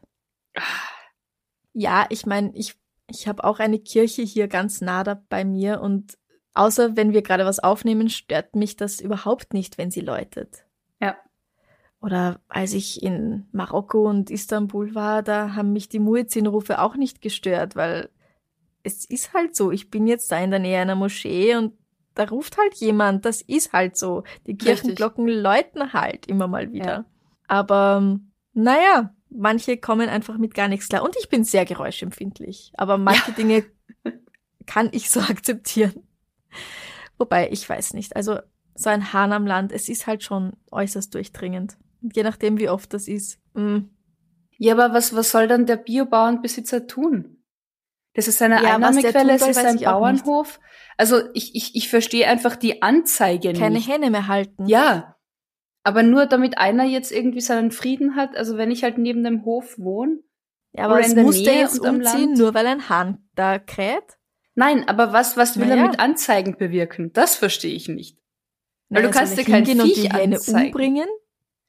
Ja, 1.73 2.05
ich 2.09 2.25
meine, 2.25 2.51
ich, 2.55 2.75
ich 3.07 3.27
habe 3.27 3.43
auch 3.43 3.59
eine 3.59 3.79
Kirche 3.79 4.21
hier 4.21 4.47
ganz 4.47 4.81
nah 4.81 5.03
da 5.03 5.21
bei 5.29 5.43
mir 5.45 5.81
und 5.81 6.17
Außer 6.55 6.95
wenn 6.95 7.11
wir 7.11 7.21
gerade 7.21 7.45
was 7.45 7.59
aufnehmen, 7.59 8.09
stört 8.09 8.55
mich 8.55 8.77
das 8.77 9.01
überhaupt 9.01 9.53
nicht, 9.53 9.77
wenn 9.77 9.91
sie 9.91 9.99
läutet. 9.99 10.64
Oder 12.05 12.39
als 12.49 12.73
ich 12.73 13.01
in 13.01 13.47
Marokko 13.51 14.07
und 14.07 14.29
Istanbul 14.29 14.93
war, 14.93 15.23
da 15.23 15.55
haben 15.55 15.73
mich 15.73 15.89
die 15.89 15.97
Muezzinrufe 15.97 16.79
auch 16.79 16.95
nicht 16.95 17.19
gestört, 17.19 17.75
weil 17.75 18.09
es 18.83 19.05
ist 19.05 19.33
halt 19.33 19.55
so, 19.55 19.71
ich 19.71 19.89
bin 19.89 20.05
jetzt 20.05 20.31
da 20.31 20.37
in 20.37 20.51
der 20.51 20.59
Nähe 20.59 20.79
einer 20.79 20.93
Moschee 20.93 21.55
und 21.55 21.73
da 22.13 22.25
ruft 22.25 22.59
halt 22.59 22.75
jemand, 22.75 23.25
das 23.25 23.41
ist 23.41 23.73
halt 23.73 23.97
so. 23.97 24.23
Die 24.45 24.55
Kirchenglocken 24.55 25.25
Richtig. 25.25 25.43
läuten 25.43 25.93
halt 25.93 26.27
immer 26.27 26.47
mal 26.47 26.71
wieder. 26.71 26.85
Ja. 26.85 27.05
Aber 27.47 28.19
naja, 28.53 29.11
manche 29.31 29.77
kommen 29.77 30.07
einfach 30.07 30.37
mit 30.37 30.53
gar 30.53 30.67
nichts 30.67 30.89
klar. 30.89 31.01
Und 31.01 31.15
ich 31.19 31.27
bin 31.27 31.43
sehr 31.43 31.65
geräuschempfindlich. 31.65 32.71
Aber 32.77 32.99
manche 32.99 33.31
ja. 33.31 33.35
Dinge 33.35 33.65
kann 34.67 34.89
ich 34.91 35.09
so 35.09 35.19
akzeptieren. 35.27 36.03
Wobei, 37.17 37.49
ich 37.49 37.67
weiß 37.67 37.95
nicht. 37.95 38.15
Also 38.15 38.37
so 38.75 38.91
ein 38.91 39.11
Hahn 39.11 39.33
am 39.33 39.47
Land, 39.47 39.71
es 39.71 39.89
ist 39.89 40.05
halt 40.05 40.21
schon 40.21 40.53
äußerst 40.69 41.11
durchdringend. 41.15 41.77
Je 42.13 42.23
nachdem, 42.23 42.59
wie 42.59 42.69
oft 42.69 42.93
das 42.93 43.07
ist. 43.07 43.39
Mm. 43.53 43.89
Ja, 44.57 44.73
aber 44.73 44.93
was, 44.93 45.15
was 45.15 45.31
soll 45.31 45.47
dann 45.47 45.65
der 45.65 45.77
Biobauernbesitzer 45.77 46.87
tun? 46.87 47.43
Das 48.13 48.27
ist 48.29 48.37
seine 48.37 48.63
ja, 48.63 48.75
Einnahmequelle, 48.75 49.33
es 49.33 49.45
ist 49.45 49.57
ein 49.57 49.79
Bauernhof. 49.79 50.59
Also 50.97 51.21
ich, 51.33 51.53
ich, 51.55 51.75
ich 51.75 51.89
verstehe 51.89 52.27
einfach 52.27 52.55
die 52.55 52.81
Anzeige 52.81 53.51
Keine 53.51 53.75
nicht. 53.75 53.87
Keine 53.87 53.99
Hähne 53.99 54.11
mehr 54.11 54.27
halten. 54.27 54.65
Ja. 54.67 55.17
Aber 55.83 56.01
nur 56.01 56.25
damit 56.25 56.57
einer 56.57 56.85
jetzt 56.85 57.11
irgendwie 57.11 57.41
seinen 57.41 57.71
Frieden 57.71 58.15
hat, 58.15 58.35
also 58.37 58.57
wenn 58.57 58.71
ich 58.71 58.83
halt 58.83 58.97
neben 58.97 59.23
dem 59.23 59.43
Hof 59.43 59.77
wohne. 59.77 60.19
Ja, 60.71 60.85
aber 60.85 61.01
es 61.01 61.13
muss 61.15 61.43
der 61.43 61.55
jetzt 61.55 61.79
umziehen, 61.79 62.33
nur 62.33 62.53
weil 62.53 62.65
ein 62.67 62.89
Hahn 62.89 63.29
da 63.35 63.59
kräht? 63.59 64.17
Nein, 64.55 64.87
aber 64.87 65.11
was, 65.13 65.35
was 65.35 65.59
will 65.59 65.67
naja. 65.67 65.83
er 65.83 65.89
mit 65.89 65.99
Anzeigen 65.99 66.57
bewirken? 66.57 67.11
Das 67.13 67.35
verstehe 67.35 67.75
ich 67.75 67.89
nicht. 67.89 68.17
Weil 68.89 69.03
naja, 69.03 69.07
du 69.07 69.17
kannst 69.17 69.37
dir 69.37 69.43
kein 69.43 69.65
Viech 69.65 69.79
und 69.79 69.95
die 69.95 70.09
Hähne 70.09 70.35
anzeigen. 70.37 70.67
umbringen? 70.67 71.07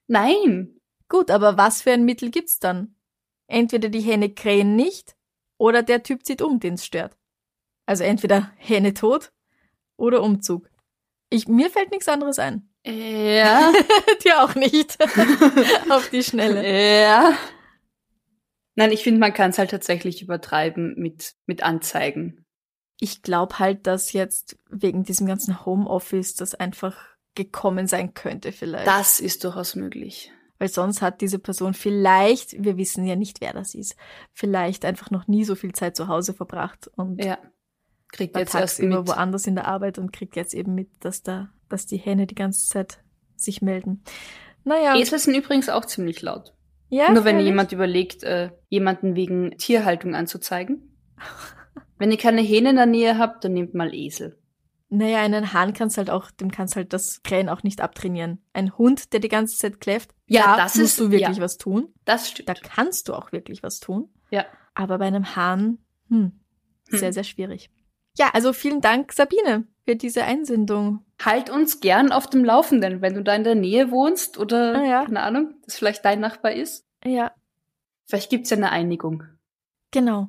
Nein. 0.06 0.80
Gut, 1.08 1.30
aber 1.30 1.56
was 1.56 1.82
für 1.82 1.92
ein 1.92 2.04
Mittel 2.04 2.30
gibt's 2.30 2.58
dann? 2.58 2.96
Entweder 3.46 3.88
die 3.88 4.00
Hähne 4.00 4.30
krähen 4.30 4.74
nicht 4.76 5.16
oder 5.58 5.82
der 5.82 6.02
Typ 6.02 6.24
zieht 6.26 6.42
um, 6.42 6.58
den 6.58 6.74
es 6.74 6.84
stört. 6.84 7.16
Also 7.86 8.02
entweder 8.04 8.50
Hähne 8.56 8.94
tot 8.94 9.32
oder 9.96 10.22
Umzug. 10.22 10.68
Ich, 11.30 11.48
mir 11.48 11.70
fällt 11.70 11.90
nichts 11.90 12.08
anderes 12.08 12.38
ein. 12.38 12.68
Ja. 12.84 13.72
Dir 14.24 14.42
auch 14.42 14.54
nicht. 14.54 14.96
Auf 15.90 16.10
die 16.10 16.22
Schnelle. 16.22 16.64
Ja. 17.02 17.36
Nein, 18.74 18.92
ich 18.92 19.02
finde, 19.02 19.20
man 19.20 19.32
kann 19.32 19.50
es 19.50 19.58
halt 19.58 19.70
tatsächlich 19.70 20.22
übertreiben 20.22 20.94
mit, 20.96 21.34
mit 21.46 21.62
Anzeigen. 21.62 22.44
Ich 23.00 23.22
glaube 23.22 23.58
halt, 23.58 23.86
dass 23.86 24.12
jetzt 24.12 24.56
wegen 24.68 25.04
diesem 25.04 25.26
ganzen 25.26 25.64
Homeoffice 25.64 26.34
das 26.34 26.54
einfach 26.54 27.15
gekommen 27.36 27.86
sein 27.86 28.14
könnte 28.14 28.50
vielleicht. 28.50 28.86
Das 28.86 29.20
ist 29.20 29.44
durchaus 29.44 29.76
möglich 29.76 30.32
weil 30.58 30.68
sonst 30.68 31.02
hat 31.02 31.20
diese 31.20 31.38
Person 31.38 31.74
vielleicht, 31.74 32.62
wir 32.62 32.76
wissen 32.76 33.06
ja 33.06 33.16
nicht, 33.16 33.40
wer 33.40 33.52
das 33.52 33.74
ist, 33.74 33.96
vielleicht 34.32 34.84
einfach 34.84 35.10
noch 35.10 35.26
nie 35.28 35.44
so 35.44 35.54
viel 35.54 35.72
Zeit 35.72 35.96
zu 35.96 36.08
Hause 36.08 36.34
verbracht 36.34 36.90
und 36.96 37.22
ja. 37.22 37.38
kriegt 38.12 38.36
jetzt 38.36 38.54
erst 38.54 38.80
immer 38.80 39.06
woanders 39.06 39.46
in 39.46 39.54
der 39.54 39.66
Arbeit 39.66 39.98
und 39.98 40.12
kriegt 40.12 40.36
jetzt 40.36 40.54
eben 40.54 40.74
mit, 40.74 40.88
dass 41.00 41.22
da, 41.22 41.50
dass 41.68 41.86
die 41.86 41.98
Hähne 41.98 42.26
die 42.26 42.34
ganze 42.34 42.68
Zeit 42.68 42.98
sich 43.36 43.60
melden. 43.60 44.02
Naja. 44.64 44.96
Esel 44.96 45.18
sind 45.18 45.34
übrigens 45.34 45.68
auch 45.68 45.84
ziemlich 45.84 46.22
laut. 46.22 46.54
Ja, 46.88 47.10
Nur 47.12 47.24
wenn 47.24 47.40
jemand 47.40 47.72
überlegt, 47.72 48.22
äh, 48.22 48.50
jemanden 48.68 49.16
wegen 49.16 49.56
Tierhaltung 49.58 50.14
anzuzeigen. 50.14 50.96
wenn 51.98 52.10
ihr 52.10 52.18
keine 52.18 52.42
Hähne 52.42 52.70
in 52.70 52.76
der 52.76 52.86
Nähe 52.86 53.18
habt, 53.18 53.44
dann 53.44 53.52
nehmt 53.52 53.74
mal 53.74 53.92
Esel. 53.92 54.38
Naja, 54.88 55.18
einen 55.18 55.52
Hahn 55.52 55.72
kannst 55.72 55.98
halt 55.98 56.10
auch, 56.10 56.30
dem 56.30 56.50
kannst 56.52 56.76
halt 56.76 56.92
das 56.92 57.22
Krähen 57.24 57.48
auch 57.48 57.64
nicht 57.64 57.80
abtrainieren. 57.80 58.40
Ein 58.52 58.76
Hund, 58.78 59.12
der 59.12 59.20
die 59.20 59.28
ganze 59.28 59.56
Zeit 59.56 59.80
kläfft, 59.80 60.14
ja, 60.26 60.44
da 60.44 60.56
das 60.56 60.76
musst 60.76 60.90
ist, 60.92 61.00
du 61.00 61.10
wirklich 61.10 61.38
ja, 61.38 61.42
was 61.42 61.58
tun. 61.58 61.92
Das 62.04 62.30
stimmt. 62.30 62.48
Da 62.48 62.54
kannst 62.54 63.08
du 63.08 63.14
auch 63.14 63.32
wirklich 63.32 63.62
was 63.62 63.80
tun. 63.80 64.08
Ja. 64.30 64.44
Aber 64.74 64.98
bei 64.98 65.06
einem 65.06 65.34
Hahn, 65.34 65.78
hm, 66.08 66.32
hm. 66.88 66.98
sehr, 66.98 67.12
sehr 67.12 67.24
schwierig. 67.24 67.70
Ja, 68.16 68.30
also 68.32 68.52
vielen 68.52 68.80
Dank, 68.80 69.12
Sabine, 69.12 69.66
für 69.84 69.96
diese 69.96 70.24
Einsendung. 70.24 71.04
Halt 71.22 71.50
uns 71.50 71.80
gern 71.80 72.12
auf 72.12 72.28
dem 72.28 72.44
Laufenden, 72.44 73.02
wenn 73.02 73.14
du 73.14 73.22
da 73.22 73.34
in 73.34 73.44
der 73.44 73.54
Nähe 73.54 73.90
wohnst 73.90 74.38
oder, 74.38 74.76
ah, 74.76 74.84
ja. 74.84 75.04
keine 75.04 75.22
Ahnung, 75.22 75.54
das 75.64 75.76
vielleicht 75.76 76.04
dein 76.04 76.20
Nachbar 76.20 76.52
ist. 76.52 76.86
Ja. 77.04 77.32
Vielleicht 78.04 78.30
gibt's 78.30 78.50
ja 78.50 78.56
eine 78.56 78.70
Einigung. 78.70 79.24
Genau. 79.90 80.28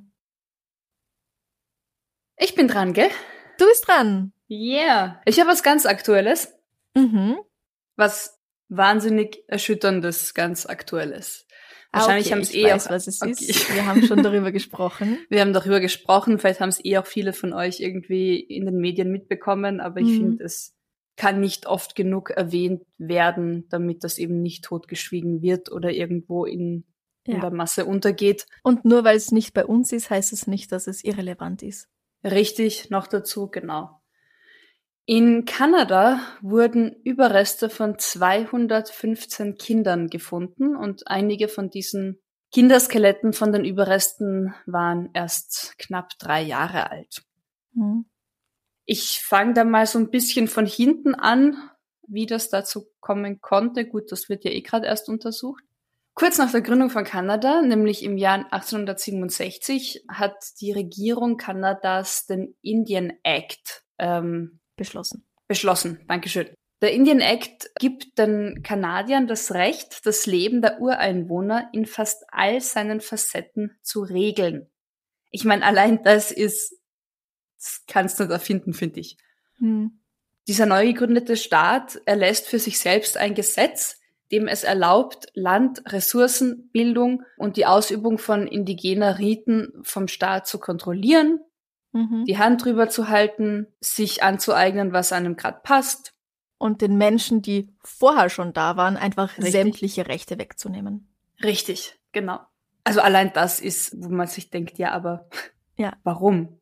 Ich 2.38 2.56
bin 2.56 2.68
dran, 2.68 2.94
gell? 2.94 3.10
Du 3.58 3.66
bist 3.66 3.88
dran. 3.88 4.34
Yeah. 4.50 5.22
Ich 5.26 5.40
habe 5.40 5.50
was 5.50 5.64
ganz 5.64 5.86
Aktuelles. 5.86 6.54
Mhm. 6.96 7.38
Was 7.96 8.40
wahnsinnig 8.70 9.44
Erschütterndes, 9.48 10.34
ganz 10.34 10.66
Aktuelles. 10.66 11.46
Ah, 11.92 12.00
Wahrscheinlich 12.00 12.28
ah, 12.28 12.30
okay, 12.30 12.34
haben 12.36 12.42
es 12.42 12.54
eh 12.54 12.64
weiß, 12.66 12.88
auch, 12.88 12.92
was 12.92 13.08
es 13.08 13.22
okay. 13.22 13.32
ist. 13.32 13.74
Wir 13.74 13.86
haben 13.86 14.04
schon 14.04 14.22
darüber 14.22 14.52
gesprochen. 14.52 15.20
Wir 15.30 15.42
haben 15.42 15.54
darüber 15.54 15.80
gesprochen. 15.80 16.38
Vielleicht 16.38 16.60
haben 16.60 16.70
es 16.70 16.84
eh 16.84 16.98
auch 16.98 17.06
viele 17.06 17.34
von 17.34 17.54
euch 17.54 17.80
irgendwie 17.80 18.40
in 18.40 18.66
den 18.66 18.78
Medien 18.78 19.12
mitbekommen. 19.12 19.80
Aber 19.80 20.00
ich 20.00 20.08
mhm. 20.08 20.18
finde, 20.18 20.44
es 20.44 20.76
kann 21.16 21.40
nicht 21.40 21.66
oft 21.66 21.96
genug 21.96 22.30
erwähnt 22.30 22.84
werden, 22.98 23.68
damit 23.70 24.04
das 24.04 24.18
eben 24.18 24.42
nicht 24.42 24.66
totgeschwiegen 24.66 25.42
wird 25.42 25.72
oder 25.72 25.92
irgendwo 25.92 26.46
in, 26.46 26.86
ja. 27.26 27.36
in 27.36 27.42
der 27.42 27.52
Masse 27.52 27.86
untergeht. 27.86 28.46
Und 28.64 28.86
nur 28.86 29.04
weil 29.04 29.18
es 29.18 29.32
nicht 29.32 29.54
bei 29.54 29.66
uns 29.66 29.92
ist, 29.92 30.10
heißt 30.10 30.34
es 30.34 30.46
nicht, 30.46 30.72
dass 30.72 30.88
es 30.88 31.04
irrelevant 31.04 31.64
ist. 31.64 31.88
Richtig, 32.24 32.90
noch 32.90 33.08
dazu, 33.08 33.48
genau. 33.48 34.02
In 35.10 35.46
Kanada 35.46 36.20
wurden 36.42 37.02
Überreste 37.06 37.70
von 37.70 37.98
215 37.98 39.56
Kindern 39.56 40.10
gefunden 40.10 40.76
und 40.76 41.08
einige 41.08 41.48
von 41.48 41.70
diesen 41.70 42.20
Kinderskeletten 42.52 43.32
von 43.32 43.54
den 43.54 43.64
Überresten 43.64 44.54
waren 44.66 45.10
erst 45.14 45.76
knapp 45.78 46.10
drei 46.20 46.42
Jahre 46.42 46.92
alt. 46.92 47.24
Mhm. 47.72 48.10
Ich 48.84 49.22
fange 49.24 49.54
da 49.54 49.64
mal 49.64 49.86
so 49.86 49.98
ein 49.98 50.10
bisschen 50.10 50.50
von 50.50 50.66
hinten 50.66 51.16
an, 51.16 51.56
wie 52.06 52.26
das 52.26 52.50
dazu 52.50 52.90
kommen 53.00 53.40
konnte. 53.40 53.88
Gut, 53.88 54.12
das 54.12 54.28
wird 54.28 54.44
ja 54.44 54.52
eh 54.52 54.62
gerade 54.62 54.88
erst 54.88 55.08
untersucht. 55.08 55.64
Kurz 56.16 56.38
nach 56.38 56.52
der 56.52 56.62
Gründung 56.62 56.90
von 56.90 57.06
Kanada, 57.06 57.62
nämlich 57.62 58.04
im 58.04 58.18
Jahr 58.18 58.44
1867, 58.52 60.04
hat 60.10 60.36
die 60.60 60.74
Regierung 60.74 61.38
Kanadas 61.38 62.26
den 62.26 62.58
Indian 62.62 63.14
Act 63.24 63.86
ähm, 64.00 64.60
Beschlossen. 64.78 65.26
Beschlossen, 65.48 66.00
Dankeschön. 66.08 66.48
Der 66.82 66.94
Indian 66.94 67.20
Act 67.20 67.72
gibt 67.80 68.20
den 68.20 68.62
Kanadiern 68.62 69.28
das 69.28 69.52
Recht, 69.52 70.06
das 70.06 70.28
Leben 70.28 70.62
der 70.62 70.80
Ureinwohner 70.80 71.70
in 71.74 71.88
fast 71.88 72.24
all 72.28 72.62
seinen 72.62 73.02
Facetten 73.02 73.78
zu 73.82 74.04
regeln. 74.04 74.70
Ich 75.32 75.44
meine, 75.44 75.66
allein 75.66 76.04
das 76.04 76.32
ist, 76.32 76.80
das 77.58 77.84
kannst 77.88 78.20
du 78.20 78.24
nicht 78.24 78.32
erfinden, 78.32 78.74
finde 78.74 79.00
ich. 79.00 79.18
Hm. 79.58 80.00
Dieser 80.48 80.68
neu 80.68 80.86
gegründete 80.86 81.36
Staat 81.36 82.00
erlässt 82.06 82.48
für 82.48 82.60
sich 82.60 82.80
selbst 82.80 83.18
ein 83.18 83.34
Gesetz, 83.34 84.00
dem 84.32 84.48
es 84.48 84.64
erlaubt, 84.64 85.28
Land, 85.34 85.82
Ressourcen, 85.92 86.70
Bildung 86.72 87.24
und 87.38 87.58
die 87.58 87.66
Ausübung 87.66 88.20
von 88.20 88.48
indigener 88.48 89.18
Riten 89.18 89.74
vom 89.82 90.08
Staat 90.08 90.48
zu 90.48 90.60
kontrollieren 90.60 91.40
mhm. 91.92 92.26
die 92.26 92.38
Hand 92.38 92.64
drüber 92.64 92.90
zu 92.90 93.10
halten, 93.10 93.68
sich 93.80 94.24
anzueignen, 94.24 94.94
was 94.94 95.14
einem 95.14 95.36
gerade 95.36 95.60
passt. 95.64 96.14
Und 96.58 96.82
den 96.82 96.98
Menschen, 96.98 97.42
die 97.42 97.70
vorher 97.84 98.30
schon 98.30 98.54
da 98.54 98.78
waren, 98.78 98.98
einfach 98.98 99.38
Richtig. 99.38 99.52
sämtliche 99.52 100.08
Rechte 100.08 100.40
wegzunehmen. 100.40 101.08
Richtig, 101.44 102.00
genau. 102.12 102.40
Also 102.84 103.02
allein 103.02 103.32
das 103.34 103.60
ist, 103.60 103.94
wo 103.98 104.10
man 104.10 104.28
sich 104.28 104.50
denkt, 104.50 104.80
ja, 104.80 104.92
aber 104.92 105.28
ja. 105.78 105.94
warum? 106.04 106.60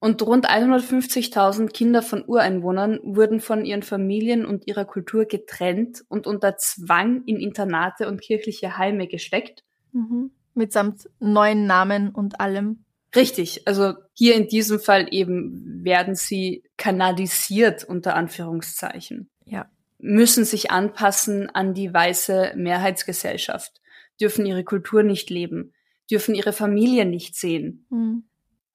Und 0.00 0.20
rund 0.20 0.46
150.000 0.50 1.68
Kinder 1.72 2.02
von 2.02 2.26
Ureinwohnern 2.26 3.00
wurden 3.02 3.40
von 3.40 3.64
ihren 3.64 3.82
Familien 3.82 4.44
und 4.44 4.66
ihrer 4.66 4.84
Kultur 4.84 5.24
getrennt 5.24 6.04
und 6.08 6.26
unter 6.26 6.58
Zwang 6.58 7.22
in 7.24 7.40
Internate 7.40 8.06
und 8.06 8.20
kirchliche 8.20 8.76
Heime 8.76 9.06
gesteckt. 9.06 9.64
Mhm. 9.92 10.30
Mitsamt 10.52 11.08
neuen 11.20 11.66
Namen 11.66 12.10
und 12.10 12.38
allem. 12.38 12.83
Richtig, 13.16 13.66
also 13.66 13.94
hier 14.12 14.34
in 14.34 14.48
diesem 14.48 14.80
Fall 14.80 15.06
eben 15.10 15.84
werden 15.84 16.14
sie 16.14 16.64
kanadisiert 16.76 17.84
unter 17.84 18.16
Anführungszeichen. 18.16 19.30
Ja. 19.44 19.70
Müssen 19.98 20.44
sich 20.44 20.70
anpassen 20.70 21.48
an 21.50 21.74
die 21.74 21.92
weiße 21.92 22.52
Mehrheitsgesellschaft, 22.56 23.80
dürfen 24.20 24.46
ihre 24.46 24.64
Kultur 24.64 25.02
nicht 25.02 25.30
leben, 25.30 25.72
dürfen 26.10 26.34
ihre 26.34 26.52
Familie 26.52 27.04
nicht 27.04 27.36
sehen. 27.36 27.86
Mhm. 27.90 28.24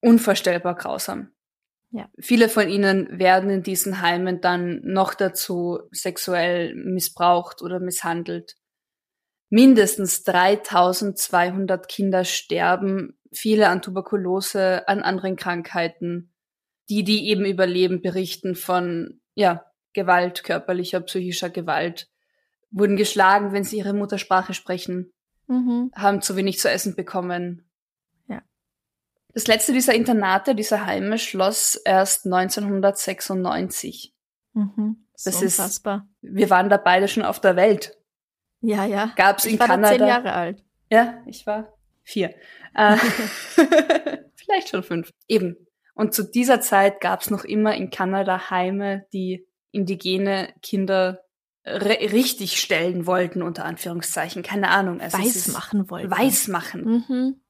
Unvorstellbar 0.02 0.76
grausam. 0.76 1.32
Ja. 1.92 2.08
Viele 2.20 2.50
von 2.50 2.70
ihnen 2.70 3.20
werden 3.20 3.50
in 3.50 3.64
diesen 3.64 4.02
Heimen 4.02 4.42
dann 4.42 4.80
noch 4.84 5.16
dazu 5.16 5.80
sexuell 5.92 6.76
missbraucht 6.76 7.62
oder 7.62 7.80
misshandelt. 7.80 8.56
Mindestens 9.50 10.24
3200 10.24 11.88
Kinder 11.88 12.24
sterben 12.24 13.18
viele 13.32 13.68
an 13.70 13.82
Tuberkulose, 13.82 14.88
an 14.88 15.02
anderen 15.02 15.36
Krankheiten. 15.36 16.34
die, 16.92 17.04
die 17.04 17.28
eben 17.28 17.46
überleben, 17.46 18.02
berichten 18.02 18.56
von, 18.56 19.22
ja, 19.36 19.64
Gewalt, 19.94 20.44
körperlicher, 20.44 21.00
psychischer 21.02 21.52
Gewalt, 21.52 22.10
wurden 22.72 22.96
geschlagen, 22.96 23.54
wenn 23.54 23.64
sie 23.64 23.78
ihre 23.78 23.94
Muttersprache 23.94 24.56
sprechen, 24.56 25.14
Mhm. 25.46 25.92
haben 25.94 26.24
zu 26.24 26.36
wenig 26.36 26.58
zu 26.58 26.68
essen 26.68 26.96
bekommen. 26.96 27.70
Ja. 28.28 28.42
Das 29.36 29.46
letzte 29.46 29.72
dieser 29.72 29.94
Internate, 29.94 30.56
dieser 30.56 30.88
Heime, 30.88 31.20
schloss 31.20 31.76
erst 31.76 32.26
1996. 32.26 34.16
Mhm. 34.54 35.06
So 35.16 35.30
Das 35.30 35.42
ist- 35.44 35.60
unfassbar. 35.60 36.08
Wir 36.22 36.50
waren 36.50 36.70
da 36.70 36.78
beide 36.78 37.08
schon 37.08 37.22
auf 37.24 37.40
der 37.40 37.56
Welt. 37.56 37.99
Ja, 38.62 38.86
ja. 38.86 39.14
Gab's 39.16 39.46
ich 39.46 39.54
in 39.54 39.60
war 39.60 39.68
da 39.68 39.74
Kanada? 39.76 39.98
zehn 39.98 40.08
Jahre 40.08 40.34
alt. 40.34 40.64
Ja, 40.90 41.24
ich 41.26 41.46
war 41.48 41.74
vier. 42.04 42.34
Äh, 42.76 42.98
vielleicht 44.36 44.70
schon 44.70 44.84
fünf. 44.84 45.12
Eben. 45.28 45.56
Und 45.94 46.14
zu 46.14 46.24
dieser 46.24 46.62
Zeit 46.62 47.02
gab 47.02 47.22
es 47.22 47.30
noch 47.30 47.44
immer 47.44 47.76
in 47.76 47.90
Kanada 47.90 48.50
Heime, 48.50 49.06
die 49.14 49.46
indigene 49.72 50.54
Kinder 50.62 51.24
richtig 51.66 52.60
stellen 52.60 53.06
wollten, 53.06 53.42
unter 53.42 53.66
Anführungszeichen. 53.66 54.44
Keine 54.44 54.70
Ahnung. 54.70 55.02
Also 55.02 55.18
Weiß 55.18 55.50
machen 55.50 55.90
wollten. 55.90 56.10
Weiß 56.10 56.48
machen. 56.48 57.04
Mhm. 57.08 57.42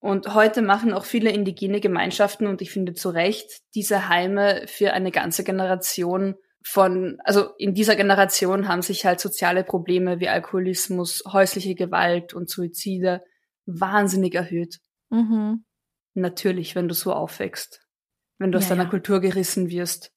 Und 0.00 0.34
heute 0.34 0.62
machen 0.62 0.92
auch 0.92 1.04
viele 1.04 1.30
indigene 1.30 1.80
Gemeinschaften, 1.80 2.48
und 2.48 2.60
ich 2.60 2.72
finde 2.72 2.94
zu 2.94 3.10
Recht, 3.10 3.60
diese 3.74 4.08
Heime 4.08 4.64
für 4.66 4.92
eine 4.94 5.12
ganze 5.12 5.44
Generation 5.44 6.34
von, 6.64 7.18
also 7.24 7.50
in 7.58 7.74
dieser 7.74 7.96
Generation 7.96 8.68
haben 8.68 8.82
sich 8.82 9.04
halt 9.04 9.20
soziale 9.20 9.64
Probleme 9.64 10.20
wie 10.20 10.28
Alkoholismus, 10.28 11.22
häusliche 11.26 11.74
Gewalt 11.74 12.34
und 12.34 12.48
Suizide 12.48 13.22
wahnsinnig 13.66 14.34
erhöht. 14.34 14.78
Mhm. 15.10 15.64
Natürlich, 16.14 16.74
wenn 16.74 16.88
du 16.88 16.94
so 16.94 17.12
aufwächst. 17.12 17.80
Wenn 18.38 18.52
du 18.52 18.58
aus 18.58 18.64
Ja, 18.64 18.70
deiner 18.70 18.84
ja. 18.84 18.90
Kultur 18.90 19.20
gerissen 19.20 19.70
wirst. 19.70 20.12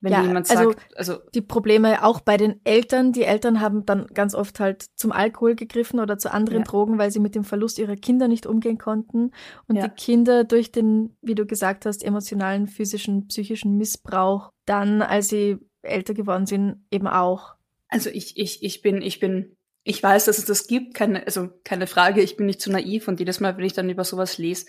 Wenn 0.00 0.12
Ja, 0.12 0.22
jemand 0.22 0.48
also- 0.48 0.70
sagt, 0.70 0.96
also, 0.96 1.18
Die 1.34 1.42
Probleme 1.42 2.04
auch 2.04 2.20
bei 2.20 2.36
den 2.36 2.60
Eltern. 2.64 3.12
Die 3.12 3.24
Eltern 3.24 3.60
haben 3.60 3.84
dann 3.84 4.06
ganz 4.06 4.34
oft 4.34 4.60
halt 4.60 4.86
zum 4.94 5.10
Alkohol 5.10 5.56
gegriffen 5.56 5.98
oder 5.98 6.18
zu 6.18 6.32
anderen. 6.32 6.62
Drogen, 6.62 6.98
weil 6.98 7.10
sie 7.10 7.18
mit 7.18 7.34
dem 7.34 7.42
Verlust 7.42 7.78
ihrer 7.80 7.96
Kinder 7.96 8.28
nicht 8.28 8.46
umgehen 8.46 8.78
konnten. 8.78 9.32
Und 9.66 9.82
die 9.82 9.88
Kinder 9.88 10.44
durch 10.44 10.70
den, 10.70 11.16
wie 11.20 11.34
du 11.34 11.46
gesagt 11.46 11.84
hast, 11.84 12.04
emotionalen, 12.04 12.68
physischen, 12.68 13.26
psychischen 13.26 13.76
Missbrauch 13.76 14.52
dann, 14.66 15.02
als 15.02 15.28
sie 15.28 15.58
älter 15.82 16.14
geworden 16.14 16.46
sind, 16.46 16.84
eben 16.90 17.06
auch. 17.06 17.54
also 17.88 18.10
ich, 18.10 18.36
ich, 18.36 18.62
ich 18.62 18.82
bin, 18.82 19.00
ich 19.02 19.20
bin, 19.20 19.56
ich 19.84 20.02
weiß, 20.02 20.26
dass 20.26 20.38
es 20.38 20.44
das 20.44 20.66
gibt, 20.66 20.94
keine, 20.94 21.24
also 21.26 21.48
keine 21.64 21.86
Frage, 21.86 22.20
ich 22.20 22.36
bin 22.36 22.46
nicht 22.46 22.60
zu 22.60 22.70
naiv 22.70 23.08
und 23.08 23.20
jedes 23.20 23.40
Mal, 23.40 23.56
wenn 23.56 23.64
ich 23.64 23.72
dann 23.72 23.88
über 23.90 24.04
sowas 24.04 24.38
lese, 24.38 24.66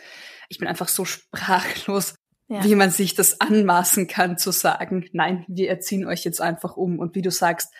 ich 0.49 0.57
bin 0.59 0.67
einfach 0.67 0.87
so 0.87 1.03
sprachlos, 1.05 2.15
Ja. 2.47 2.63
wie 2.63 2.75
man 2.75 2.89
sich 2.91 3.15
das 3.15 3.41
anmaßen 3.41 4.07
kann 4.07 4.37
zu 4.37 4.51
sagen, 4.51 5.07
nein, 5.13 5.45
wir 5.47 5.69
erziehen 5.69 6.05
euch 6.07 6.23
jetzt 6.23 6.41
einfach 6.41 6.77
um. 6.77 6.99
Und 6.99 7.15
wie 7.15 7.21
du 7.21 7.31
sagst, 7.31 7.73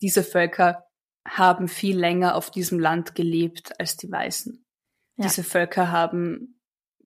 diese 0.00 0.22
Völker 0.24 0.84
haben 1.26 1.68
viel 1.68 1.98
länger 1.98 2.34
auf 2.34 2.50
diesem 2.50 2.78
Land 2.78 3.14
gelebt 3.14 3.78
als 3.78 3.96
die 3.96 4.10
Weißen. 4.10 4.64
Ja. 5.16 5.24
Diese 5.24 5.44
Völker 5.44 5.90
haben 5.90 6.60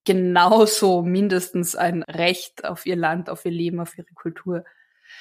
genauso 0.04 1.02
mindestens 1.02 1.76
ein 1.76 2.02
Recht 2.02 2.64
auf 2.64 2.86
ihr 2.86 2.96
Land, 2.96 3.28
auf 3.30 3.44
ihr 3.44 3.52
Leben, 3.52 3.80
auf 3.80 3.96
ihre 3.98 4.12
Kultur. 4.14 4.64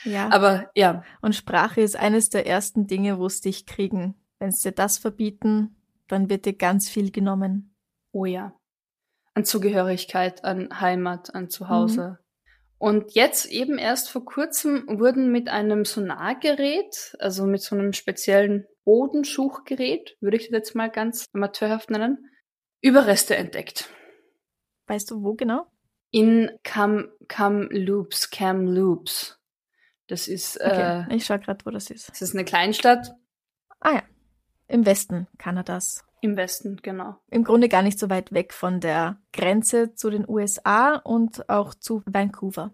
Ja. 0.04 0.30
Aber 0.32 0.70
ja, 0.76 1.04
Und 1.22 1.36
Sprache 1.36 1.82
ist 1.82 1.96
eines 1.96 2.30
der 2.30 2.48
ersten 2.48 2.88
Dinge, 2.88 3.20
wo 3.20 3.26
es 3.26 3.42
dich 3.42 3.66
kriegen. 3.66 4.16
Wenn 4.40 4.52
sie 4.52 4.70
dir 4.70 4.76
das 4.76 4.98
verbieten, 4.98 5.76
dann 6.08 6.30
wird 6.30 6.46
dir 6.46 6.54
ganz 6.54 6.90
viel 6.90 7.12
genommen. 7.12 7.76
Oh 8.12 8.26
ja. 8.26 8.54
An 9.34 9.46
Zugehörigkeit, 9.46 10.44
an 10.44 10.82
Heimat, 10.82 11.36
an 11.36 11.50
Zuhause. 11.50 12.20
Und 12.78 13.14
jetzt 13.14 13.46
eben 13.48 13.78
erst 13.78 14.10
vor 14.10 14.24
kurzem 14.24 14.86
wurden 14.88 15.32
mit 15.32 15.50
einem 15.50 15.84
Sonargerät, 15.84 17.16
also 17.20 17.46
mit 17.46 17.62
so 17.62 17.76
einem 17.76 17.92
speziellen 17.92 18.66
Bodenschuchgerät, 18.86 20.16
würde 20.22 20.38
ich 20.38 20.44
das 20.44 20.52
jetzt 20.52 20.76
mal 20.76 20.90
ganz 20.90 21.26
amateurhaft 21.34 21.90
nennen, 21.90 22.30
Überreste 22.82 23.36
entdeckt. 23.36 23.90
Weißt 24.88 25.12
du, 25.12 25.22
wo 25.22 25.34
genau? 25.34 25.68
In 26.12 26.50
Cam, 26.64 27.10
Kamloops, 27.28 28.30
Kamloops. 28.30 29.39
Das 30.10 30.28
ist, 30.28 30.60
Okay, 30.60 31.06
äh, 31.10 31.16
ich 31.16 31.26
schau 31.26 31.38
gerade, 31.38 31.66
wo 31.66 31.70
das 31.70 31.90
ist. 31.90 32.10
das 32.10 32.22
ist 32.22 32.34
eine 32.36 32.44
Kleinstadt 32.46 33.16
Ah 33.80 33.94
ja, 33.94 34.04
im 34.68 34.86
Westen 34.86 35.28
Kanadas. 35.38 36.04
im 36.22 36.36
Westen, 36.36 36.78
genau. 36.82 37.16
Im 37.30 37.44
Grunde 37.46 37.70
gar 37.70 37.82
nicht 37.82 37.98
so 37.98 38.10
weit 38.10 38.34
weg 38.34 38.54
von 38.54 38.82
der 38.82 39.22
Grenze 39.32 39.94
zu 39.96 40.10
den 40.10 40.28
USA 40.28 40.96
und 40.96 41.48
auch 41.50 41.74
zu 41.74 42.04
Vancouver. 42.06 42.74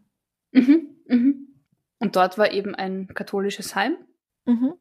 Mhm, 0.52 0.96
mhm. 1.08 1.62
Und 2.00 2.16
dort 2.16 2.38
war 2.40 2.52
eben 2.52 2.74
ein 2.74 3.08
katholisches 3.08 3.76
Heim. 3.76 3.98
Mhm. 4.46 4.74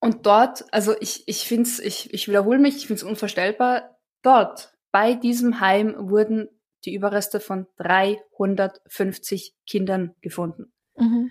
Und 0.00 0.26
dort, 0.26 0.64
also 0.72 0.94
ich, 1.00 1.26
ich 1.26 1.48
finde 1.48 1.62
es, 1.64 1.78
ich, 1.78 2.12
ich 2.12 2.28
wiederhole 2.28 2.58
mich, 2.58 2.76
ich 2.76 2.86
finde 2.88 3.00
es 3.00 3.08
unvorstellbar, 3.08 3.98
dort, 4.22 4.74
bei 4.92 5.14
diesem 5.14 5.60
Heim 5.60 5.94
wurden 5.98 6.48
die 6.84 6.94
Überreste 6.94 7.40
von 7.40 7.66
350 7.76 9.54
Kindern 9.66 10.14
gefunden. 10.20 10.72
Mhm. 10.96 11.30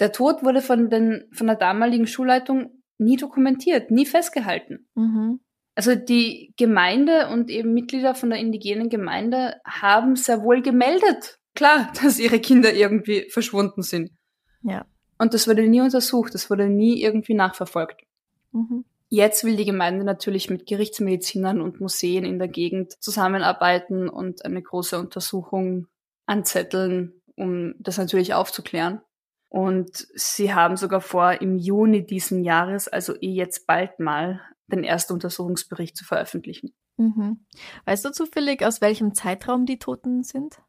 Der 0.00 0.12
Tod 0.12 0.42
wurde 0.42 0.62
von, 0.62 0.90
den, 0.90 1.24
von 1.32 1.46
der 1.46 1.56
damaligen 1.56 2.06
Schulleitung 2.06 2.82
nie 2.98 3.16
dokumentiert, 3.16 3.90
nie 3.90 4.06
festgehalten. 4.06 4.88
Mhm. 4.94 5.40
Also 5.74 5.94
die 5.94 6.54
Gemeinde 6.56 7.28
und 7.28 7.50
eben 7.50 7.72
Mitglieder 7.72 8.14
von 8.14 8.30
der 8.30 8.40
indigenen 8.40 8.88
Gemeinde 8.88 9.60
haben 9.64 10.16
sehr 10.16 10.42
wohl 10.42 10.60
gemeldet, 10.60 11.38
klar, 11.54 11.92
dass 12.02 12.18
ihre 12.18 12.40
Kinder 12.40 12.72
irgendwie 12.72 13.28
verschwunden 13.30 13.82
sind. 13.82 14.10
Ja. 14.62 14.86
Und 15.18 15.34
das 15.34 15.46
wurde 15.46 15.66
nie 15.68 15.80
untersucht, 15.80 16.34
das 16.34 16.50
wurde 16.50 16.68
nie 16.68 17.00
irgendwie 17.02 17.34
nachverfolgt. 17.34 18.02
Mhm. 18.52 18.84
Jetzt 19.10 19.42
will 19.44 19.56
die 19.56 19.64
Gemeinde 19.64 20.04
natürlich 20.04 20.50
mit 20.50 20.66
Gerichtsmedizinern 20.66 21.60
und 21.60 21.80
Museen 21.80 22.24
in 22.24 22.38
der 22.38 22.48
Gegend 22.48 22.92
zusammenarbeiten 23.02 24.08
und 24.08 24.44
eine 24.44 24.62
große 24.62 24.98
Untersuchung 24.98 25.86
anzetteln, 26.26 27.22
um 27.34 27.74
das 27.78 27.96
natürlich 27.96 28.34
aufzuklären. 28.34 29.00
Und 29.48 30.06
sie 30.14 30.54
haben 30.54 30.76
sogar 30.76 31.00
vor, 31.00 31.40
im 31.40 31.56
Juni 31.56 32.04
diesen 32.04 32.44
Jahres, 32.44 32.88
also 32.88 33.14
eh 33.14 33.32
jetzt 33.32 33.66
bald 33.66 33.98
mal, 33.98 34.40
den 34.66 34.84
ersten 34.84 35.14
Untersuchungsbericht 35.14 35.96
zu 35.96 36.04
veröffentlichen. 36.04 36.74
Mhm. 36.98 37.46
Weißt 37.86 38.04
du 38.04 38.10
zufällig, 38.10 38.64
aus 38.64 38.80
welchem 38.80 39.14
Zeitraum 39.14 39.64
die 39.64 39.78
Toten 39.78 40.22
sind? 40.22 40.60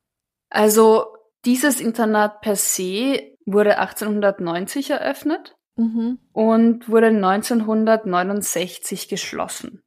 Also 0.49 1.05
dieses 1.45 1.81
Internat 1.81 2.41
per 2.41 2.55
se 2.55 3.35
wurde 3.45 3.77
1890 3.79 4.91
eröffnet 4.91 5.55
Mhm. 5.75 6.19
und 6.33 6.89
wurde 6.89 7.07
1969 7.07 9.07
geschlossen. 9.07 9.83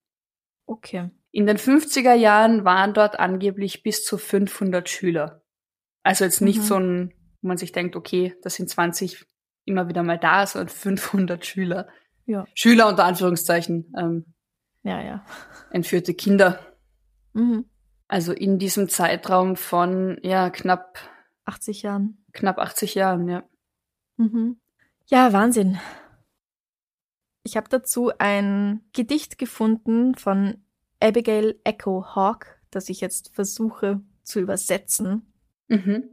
Okay. 0.66 1.10
In 1.30 1.46
den 1.46 1.58
50er 1.58 2.14
Jahren 2.14 2.64
waren 2.64 2.94
dort 2.94 3.18
angeblich 3.18 3.82
bis 3.82 4.04
zu 4.04 4.18
500 4.18 4.88
Schüler. 4.88 5.42
Also 6.02 6.24
jetzt 6.24 6.40
nicht 6.40 6.60
Mhm. 6.60 6.64
so 6.64 6.76
ein, 6.76 7.14
wo 7.42 7.48
man 7.48 7.56
sich 7.58 7.72
denkt, 7.72 7.96
okay, 7.96 8.34
das 8.42 8.54
sind 8.54 8.70
20 8.70 9.26
immer 9.64 9.88
wieder 9.88 10.02
mal 10.02 10.18
da, 10.18 10.46
sondern 10.46 10.68
500 10.70 11.44
Schüler. 11.44 11.88
Ja. 12.26 12.46
Schüler 12.54 12.88
unter 12.88 13.04
Anführungszeichen, 13.04 13.92
ähm, 13.96 14.24
Ja, 14.82 15.00
ja. 15.02 15.24
entführte 15.70 16.14
Kinder. 16.14 16.58
Mhm. 17.34 17.66
Also 18.08 18.32
in 18.32 18.58
diesem 18.58 18.88
Zeitraum 18.88 19.56
von, 19.56 20.18
ja, 20.22 20.50
knapp, 20.50 20.98
80 21.44 21.82
Jahren. 21.82 22.24
knapp 22.32 22.58
80 22.58 22.94
Jahren, 22.94 23.28
ja. 23.28 23.42
Mhm. 24.16 24.60
Ja, 25.06 25.32
Wahnsinn. 25.32 25.78
Ich 27.42 27.56
habe 27.56 27.68
dazu 27.68 28.12
ein 28.18 28.82
Gedicht 28.92 29.36
gefunden 29.38 30.14
von 30.14 30.62
Abigail 31.00 31.58
Echo 31.64 32.14
Hawke, 32.14 32.46
das 32.70 32.88
ich 32.88 33.00
jetzt 33.00 33.34
versuche 33.34 34.00
zu 34.22 34.38
übersetzen. 34.40 35.32
Mhm. 35.68 36.04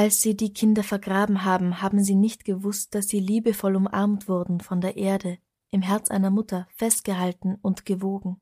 Als 0.00 0.22
sie 0.22 0.34
die 0.34 0.54
Kinder 0.54 0.82
vergraben 0.82 1.44
haben, 1.44 1.82
haben 1.82 2.02
sie 2.02 2.14
nicht 2.14 2.46
gewusst, 2.46 2.94
dass 2.94 3.08
sie 3.08 3.20
liebevoll 3.20 3.76
umarmt 3.76 4.30
wurden 4.30 4.60
von 4.60 4.80
der 4.80 4.96
Erde, 4.96 5.36
im 5.70 5.82
Herz 5.82 6.10
einer 6.10 6.30
Mutter, 6.30 6.66
festgehalten 6.74 7.58
und 7.60 7.84
gewogen. 7.84 8.40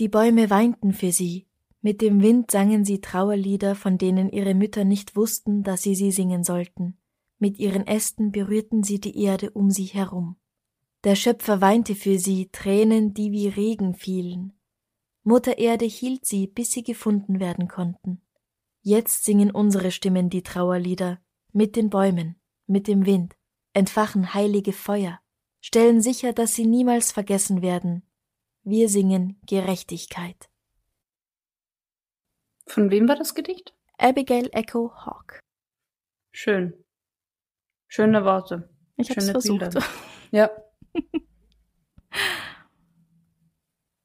Die 0.00 0.08
Bäume 0.08 0.50
weinten 0.50 0.92
für 0.92 1.12
sie, 1.12 1.46
mit 1.80 2.02
dem 2.02 2.22
Wind 2.22 2.50
sangen 2.50 2.84
sie 2.84 3.00
Trauerlieder, 3.00 3.76
von 3.76 3.98
denen 3.98 4.30
ihre 4.30 4.54
Mütter 4.54 4.82
nicht 4.82 5.14
wussten, 5.14 5.62
dass 5.62 5.82
sie 5.82 5.94
sie 5.94 6.10
singen 6.10 6.42
sollten. 6.42 6.98
Mit 7.38 7.60
ihren 7.60 7.86
Ästen 7.86 8.32
berührten 8.32 8.82
sie 8.82 8.98
die 8.98 9.22
Erde 9.22 9.52
um 9.52 9.70
sie 9.70 9.84
herum. 9.84 10.34
Der 11.04 11.14
Schöpfer 11.14 11.60
weinte 11.60 11.94
für 11.94 12.18
sie 12.18 12.48
Tränen, 12.50 13.14
die 13.14 13.30
wie 13.30 13.46
Regen 13.46 13.94
fielen. 13.94 14.54
Mutter 15.22 15.56
Erde 15.58 15.84
hielt 15.84 16.26
sie, 16.26 16.48
bis 16.48 16.72
sie 16.72 16.82
gefunden 16.82 17.38
werden 17.38 17.68
konnten. 17.68 18.22
Jetzt 18.88 19.24
singen 19.24 19.50
unsere 19.50 19.90
Stimmen 19.90 20.30
die 20.30 20.44
Trauerlieder, 20.44 21.18
mit 21.52 21.74
den 21.74 21.90
Bäumen, 21.90 22.40
mit 22.68 22.86
dem 22.86 23.04
Wind, 23.04 23.34
entfachen 23.72 24.32
heilige 24.32 24.72
Feuer, 24.72 25.18
stellen 25.60 26.00
sicher, 26.00 26.32
dass 26.32 26.54
sie 26.54 26.68
niemals 26.68 27.10
vergessen 27.10 27.62
werden. 27.62 28.08
Wir 28.62 28.88
singen 28.88 29.40
Gerechtigkeit. 29.44 30.48
Von 32.68 32.92
wem 32.92 33.08
war 33.08 33.16
das 33.16 33.34
Gedicht? 33.34 33.74
Abigail 33.98 34.50
Echo 34.52 34.92
Hawk. 35.04 35.40
Schön. 36.30 36.72
Schöne 37.88 38.24
Worte. 38.24 38.70
Ich 38.98 39.10
habe 39.10 39.20
versucht. 39.20 39.58
Bilder. 39.58 39.82
Ja. 40.30 40.50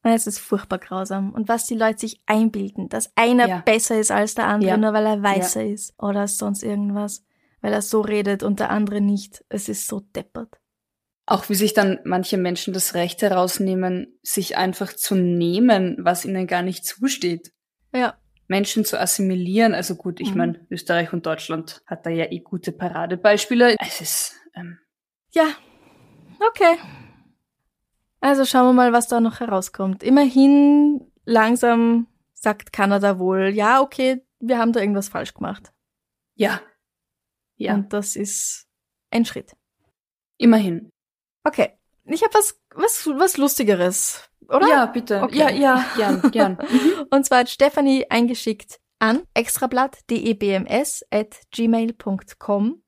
Es 0.04 0.26
ist 0.28 0.40
furchtbar 0.40 0.80
grausam. 0.80 1.32
Und 1.34 1.48
was 1.48 1.68
die 1.68 1.76
Leute 1.76 2.00
sich 2.00 2.22
einbilden, 2.26 2.90
dass 2.90 3.12
einer 3.16 3.48
Ja. 3.48 3.58
besser 3.60 4.00
ist 4.00 4.12
als 4.12 4.34
der 4.36 4.48
andere, 4.48 4.72
Ja. 4.72 4.78
nur 4.78 4.94
weil 4.94 5.06
er 5.06 5.22
weißer 5.22 5.64
ist 5.66 5.94
oder 6.02 6.28
sonst 6.28 6.64
irgendwas, 6.64 7.24
weil 7.62 7.72
er 7.74 7.82
so 7.84 8.02
redet 8.02 8.42
und 8.44 8.60
der 8.60 8.72
andere 8.72 9.00
nicht. 9.02 9.44
Es 9.50 9.70
ist 9.70 9.88
so 9.88 10.00
deppert. 10.00 10.58
Auch 11.28 11.48
wie 11.50 11.56
sich 11.56 11.74
dann 11.76 12.00
manche 12.04 12.38
Menschen 12.38 12.74
das 12.74 12.96
Recht 12.96 13.22
herausnehmen, 13.22 14.18
sich 14.24 14.58
einfach 14.58 14.92
zu 14.94 15.14
nehmen, 15.16 15.98
was 16.00 16.26
ihnen 16.26 16.48
gar 16.48 16.64
nicht 16.64 16.84
zusteht. 16.86 17.54
Ja. 17.94 18.16
Menschen 18.48 18.84
zu 18.84 19.00
assimilieren. 19.00 19.74
Also 19.76 19.96
gut, 19.96 20.20
ich 20.20 20.32
Mhm. 20.32 20.38
meine, 20.38 20.68
Österreich 20.72 21.14
und 21.14 21.26
Deutschland 21.28 21.82
hat 21.86 22.06
da 22.06 22.10
ja 22.10 22.26
eh 22.32 22.40
gute 22.40 22.72
Paradebeispiele. 22.72 23.76
Es 23.80 24.02
ist, 24.02 24.34
ähm, 24.56 24.80
Ja. 25.34 25.46
Okay. 26.50 26.76
Also 28.22 28.46
schauen 28.46 28.68
wir 28.68 28.74
mal, 28.74 28.94
was 28.94 29.08
da 29.08 29.20
noch 29.20 29.40
herauskommt. 29.40 30.04
Immerhin 30.04 31.12
langsam 31.26 32.08
sagt 32.34 32.72
Kanada 32.72 33.20
wohl, 33.20 33.50
ja, 33.50 33.82
okay, 33.82 34.24
wir 34.40 34.58
haben 34.58 34.72
da 34.74 34.80
irgendwas 34.80 35.10
falsch 35.10 35.34
gemacht. 35.34 35.72
ja. 36.36 36.62
Ja, 37.58 37.76
Und 37.76 37.94
das 37.94 38.16
ist 38.16 38.66
ein 39.12 39.24
Schritt. 39.24 39.56
immerhin. 40.40 40.90
Okay. 41.44 41.78
Ich 42.06 42.24
habe 42.24 42.34
was, 42.34 42.60
was, 42.74 43.06
was 43.06 43.38
Lustigeres, 43.38 44.28
oder? 44.48 44.68
Ja, 44.68 44.86
bitte. 44.88 45.22
Okay. 45.22 45.38
Ja, 45.38 45.50
ja, 45.52 45.86
gern, 45.96 46.32
gern. 46.32 46.58
Und 47.12 47.24
zwar 47.24 47.40
hat 47.42 47.50
Stephanie 47.52 48.08
eingeschickt 48.10 48.80
an 48.98 49.22
extrablatt.debms 49.36 51.06
at 51.12 51.40
gmail.com, 51.52 52.82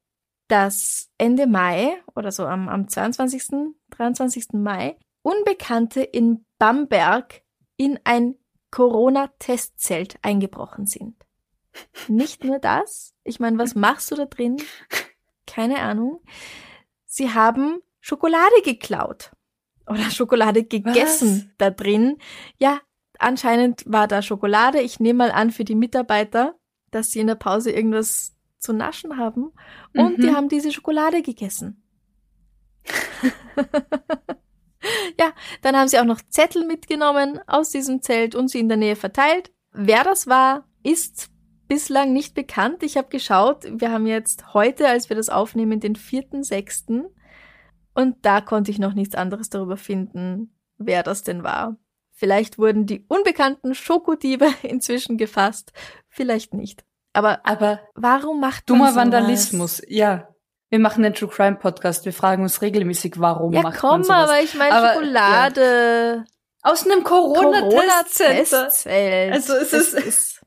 dass 0.47 1.09
Ende 1.19 1.45
Mai 1.45 2.01
oder 2.15 2.31
so 2.31 2.45
am, 2.47 2.67
am 2.67 2.87
22., 2.87 3.75
23. 3.91 4.53
Mai 4.53 4.97
Unbekannte 5.23 6.01
in 6.01 6.45
Bamberg 6.59 7.41
in 7.77 7.99
ein 8.03 8.35
Corona-Testzelt 8.71 10.17
eingebrochen 10.21 10.85
sind. 10.85 11.15
Nicht 12.07 12.43
nur 12.43 12.59
das, 12.59 13.15
ich 13.23 13.39
meine, 13.39 13.57
was 13.57 13.73
machst 13.75 14.11
du 14.11 14.15
da 14.15 14.25
drin? 14.25 14.57
Keine 15.47 15.79
Ahnung. 15.79 16.21
Sie 17.05 17.31
haben 17.33 17.79
Schokolade 17.99 18.61
geklaut 18.63 19.31
oder 19.87 20.09
Schokolade 20.11 20.63
gegessen 20.63 21.53
da 21.57 21.69
drin. 21.71 22.17
Ja, 22.57 22.79
anscheinend 23.19 23.83
war 23.87 24.07
da 24.07 24.21
Schokolade. 24.21 24.81
Ich 24.81 24.99
nehme 24.99 25.17
mal 25.17 25.31
an 25.31 25.51
für 25.51 25.63
die 25.63 25.75
Mitarbeiter, 25.75 26.55
dass 26.91 27.11
sie 27.11 27.19
in 27.19 27.27
der 27.27 27.35
Pause 27.35 27.71
irgendwas 27.71 28.35
zu 28.59 28.73
naschen 28.73 29.17
haben. 29.17 29.51
Und 29.95 30.17
Mhm. 30.17 30.21
die 30.21 30.31
haben 30.33 30.49
diese 30.49 30.71
Schokolade 30.71 31.21
gegessen. 31.21 31.83
ja, 35.19 35.31
dann 35.61 35.75
haben 35.75 35.87
sie 35.87 35.99
auch 35.99 36.05
noch 36.05 36.21
Zettel 36.29 36.65
mitgenommen 36.65 37.39
aus 37.47 37.69
diesem 37.69 38.01
Zelt 38.01 38.35
und 38.35 38.49
sie 38.49 38.59
in 38.59 38.69
der 38.69 38.77
Nähe 38.77 38.95
verteilt. 38.95 39.51
Wer 39.71 40.03
das 40.03 40.27
war, 40.27 40.67
ist 40.83 41.29
bislang 41.67 42.13
nicht 42.13 42.35
bekannt. 42.35 42.83
Ich 42.83 42.97
habe 42.97 43.09
geschaut, 43.09 43.65
wir 43.69 43.91
haben 43.91 44.05
jetzt 44.05 44.53
heute, 44.53 44.87
als 44.87 45.09
wir 45.09 45.15
das 45.15 45.29
aufnehmen, 45.29 45.79
den 45.79 45.95
4.6. 45.95 47.05
Und 47.93 48.17
da 48.21 48.41
konnte 48.41 48.71
ich 48.71 48.79
noch 48.79 48.93
nichts 48.93 49.15
anderes 49.15 49.49
darüber 49.49 49.77
finden, 49.77 50.55
wer 50.77 51.03
das 51.03 51.23
denn 51.23 51.43
war. 51.43 51.77
Vielleicht 52.11 52.57
wurden 52.57 52.85
die 52.85 53.05
unbekannten 53.07 53.75
Schokodiebe 53.75 54.47
inzwischen 54.63 55.17
gefasst, 55.17 55.73
vielleicht 56.09 56.53
nicht. 56.53 56.83
Aber 57.13 57.45
Aber 57.45 57.79
warum 57.95 58.39
macht 58.39 58.69
man 58.69 58.79
dummer? 58.79 58.95
Vandalismus, 58.95 59.81
ja. 59.87 60.32
Wir 60.73 60.79
machen 60.79 61.03
den 61.03 61.13
True 61.13 61.29
Crime 61.29 61.57
Podcast. 61.57 62.03
Wir 62.03 62.13
fragen 62.13 62.41
uns 62.41 62.63
regelmäßig, 62.63 63.19
warum 63.19 63.53
Ja, 63.53 63.61
macht 63.61 63.77
komm, 63.79 64.01
man 64.01 64.03
sowas. 64.05 64.27
aber 64.31 64.41
ich 64.41 64.55
meine 64.55 64.73
Aber, 64.73 64.93
Schokolade, 64.95 66.25
Aus 66.63 66.83
einem 66.87 67.03
Corona-Testzelt. 67.03 68.49
Corona-Testzelt. 68.49 69.33
Also 69.33 69.53
es 69.53 69.71
ist- 69.71 69.93
ist 69.93 70.41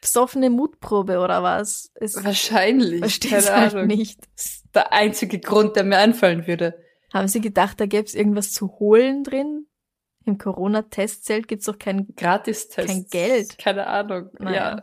besoffene 0.00 0.48
Mutprobe 0.48 1.18
oder 1.18 1.42
was? 1.42 1.90
Es 1.96 2.24
Wahrscheinlich. 2.24 3.00
verstehe 3.00 3.36
es 3.36 3.52
halt 3.52 3.74
Ahnung. 3.74 3.88
nicht. 3.88 4.20
Das 4.36 4.46
ist 4.46 4.64
der 4.74 4.90
einzige 4.94 5.38
Grund, 5.38 5.76
der 5.76 5.84
mir 5.84 5.98
einfallen 5.98 6.46
würde. 6.46 6.82
Haben 7.12 7.28
Sie 7.28 7.42
gedacht, 7.42 7.78
da 7.78 7.84
gäbe 7.84 8.04
es 8.06 8.14
irgendwas 8.14 8.52
zu 8.52 8.68
holen 8.78 9.22
drin? 9.22 9.66
Im 10.24 10.38
Corona-Testzelt 10.38 11.46
gibt's 11.46 11.66
doch 11.66 11.78
kein 11.78 12.06
Gratis-Test. 12.16 12.88
Kein 12.88 13.04
Geld. 13.10 13.58
Keine 13.58 13.86
Ahnung. 13.86 14.30
Naja. 14.38 14.80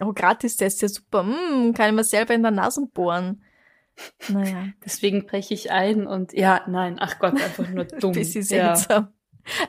Oh, 0.00 0.12
Gratis-Test, 0.12 0.82
ja 0.82 0.88
super. 0.88 1.24
Hm, 1.24 1.74
kann 1.74 1.90
ich 1.90 1.94
mir 1.94 2.04
selber 2.04 2.34
in 2.34 2.42
der 2.42 2.50
Nase 2.50 2.86
bohren. 2.92 3.42
Naja, 4.28 4.68
Deswegen 4.84 5.26
breche 5.26 5.54
ich 5.54 5.70
ein 5.70 6.06
und 6.06 6.32
ja, 6.32 6.64
nein, 6.66 6.96
ach 6.98 7.18
Gott, 7.18 7.34
einfach 7.34 7.68
nur 7.68 7.84
dumm. 8.00 8.12
bisschen 8.12 8.42
ja. 8.42 8.74
seltsam. 8.74 9.12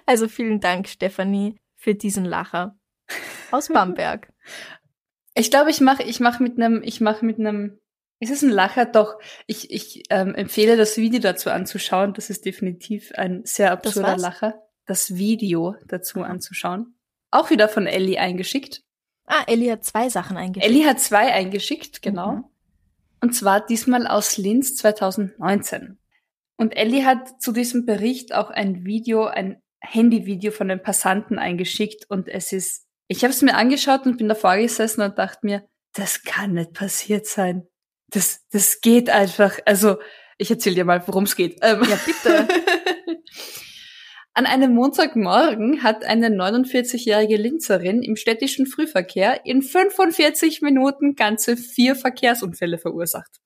Also 0.05 0.27
vielen 0.27 0.59
Dank, 0.59 0.87
Stefanie, 0.87 1.59
für 1.75 1.95
diesen 1.95 2.25
Lacher. 2.25 2.77
Aus 3.51 3.67
Bamberg. 3.73 4.31
Ich 5.33 5.49
glaube, 5.49 5.69
ich 5.69 5.81
mache 5.81 6.03
ich 6.03 6.19
mach 6.19 6.39
mit 6.39 6.57
einem, 6.57 6.81
ich 6.83 7.01
mache 7.01 7.25
mit 7.25 7.39
einem, 7.39 7.79
ist 8.19 8.31
es 8.31 8.41
ein 8.41 8.49
Lacher? 8.49 8.85
Doch, 8.85 9.17
ich, 9.47 9.71
ich 9.71 10.03
ähm, 10.09 10.35
empfehle 10.35 10.77
das 10.77 10.97
Video 10.97 11.19
dazu 11.19 11.49
anzuschauen. 11.49 12.13
Das 12.13 12.29
ist 12.29 12.45
definitiv 12.45 13.11
ein 13.15 13.41
sehr 13.45 13.75
Das 13.75 13.87
absurder 13.87 14.13
was? 14.13 14.21
Lacher. 14.21 14.61
Das 14.85 15.15
Video 15.15 15.75
dazu 15.87 16.21
anzuschauen. 16.21 16.95
Auch 17.31 17.49
wieder 17.49 17.69
von 17.69 17.87
Ellie 17.87 18.19
eingeschickt. 18.19 18.83
Ah, 19.33 19.45
Ellie 19.47 19.71
hat 19.71 19.85
zwei 19.85 20.09
Sachen 20.09 20.35
eingeschickt. 20.35 20.69
Ellie 20.69 20.85
hat 20.85 20.99
zwei 20.99 21.31
eingeschickt, 21.31 22.01
genau. 22.01 22.31
Mhm. 22.33 22.43
Und 23.21 23.33
zwar 23.33 23.65
diesmal 23.65 24.05
aus 24.05 24.35
Linz 24.35 24.75
2019. 24.75 25.97
Und 26.57 26.75
Ellie 26.75 27.05
hat 27.05 27.41
zu 27.41 27.53
diesem 27.53 27.85
Bericht 27.85 28.33
auch 28.33 28.49
ein 28.49 28.83
Video, 28.83 29.25
ein 29.25 29.61
Handyvideo 29.79 30.51
von 30.51 30.67
den 30.67 30.83
Passanten 30.83 31.39
eingeschickt 31.39 32.09
und 32.09 32.27
es 32.27 32.51
ist, 32.51 32.87
ich 33.07 33.23
habe 33.23 33.31
es 33.31 33.41
mir 33.41 33.55
angeschaut 33.55 34.05
und 34.05 34.17
bin 34.17 34.27
davor 34.27 34.57
gesessen 34.57 35.01
und 35.01 35.17
dachte 35.17 35.39
mir, 35.45 35.65
das 35.93 36.23
kann 36.23 36.53
nicht 36.53 36.73
passiert 36.73 37.25
sein. 37.25 37.65
Das, 38.09 38.45
das 38.49 38.81
geht 38.81 39.09
einfach. 39.09 39.59
Also, 39.65 39.97
ich 40.37 40.51
erzähle 40.51 40.75
dir 40.75 40.85
mal, 40.85 41.01
worum 41.07 41.23
es 41.23 41.37
geht. 41.37 41.57
Ähm, 41.61 41.83
Ja, 41.89 41.99
bitte. 42.05 42.47
An 44.33 44.45
einem 44.45 44.73
Montagmorgen 44.73 45.83
hat 45.83 46.05
eine 46.05 46.27
49-jährige 46.29 47.35
Linzerin 47.35 48.01
im 48.01 48.15
städtischen 48.15 48.65
Frühverkehr 48.65 49.45
in 49.45 49.61
45 49.61 50.61
Minuten 50.61 51.15
ganze 51.15 51.57
vier 51.57 51.95
Verkehrsunfälle 51.95 52.77
verursacht. 52.77 53.41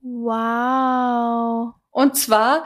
Wow. 0.00 1.74
Und 1.90 2.16
zwar, 2.16 2.64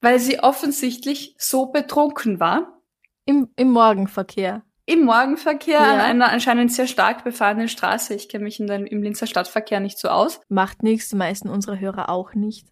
weil 0.00 0.18
sie 0.20 0.38
offensichtlich 0.40 1.34
so 1.38 1.66
betrunken 1.66 2.38
war. 2.38 2.80
Im, 3.26 3.48
Im 3.56 3.70
Morgenverkehr. 3.70 4.62
Im 4.86 5.04
Morgenverkehr 5.04 5.78
Ja. 5.78 5.92
an 5.94 6.00
einer 6.00 6.30
anscheinend 6.30 6.72
sehr 6.72 6.86
stark 6.86 7.22
befahrenen 7.24 7.68
Straße. 7.68 8.14
Ich 8.14 8.28
kenne 8.28 8.44
mich 8.44 8.58
in 8.58 8.66
den, 8.66 8.86
im 8.86 9.02
Linzer 9.02 9.26
Stadtverkehr 9.26 9.80
nicht 9.80 9.98
so 9.98 10.08
aus. 10.08 10.40
Macht 10.48 10.82
nichts, 10.82 11.10
die 11.10 11.16
meisten 11.16 11.48
unserer 11.48 11.78
Hörer 11.78 12.08
auch 12.08 12.34
nicht. 12.34 12.66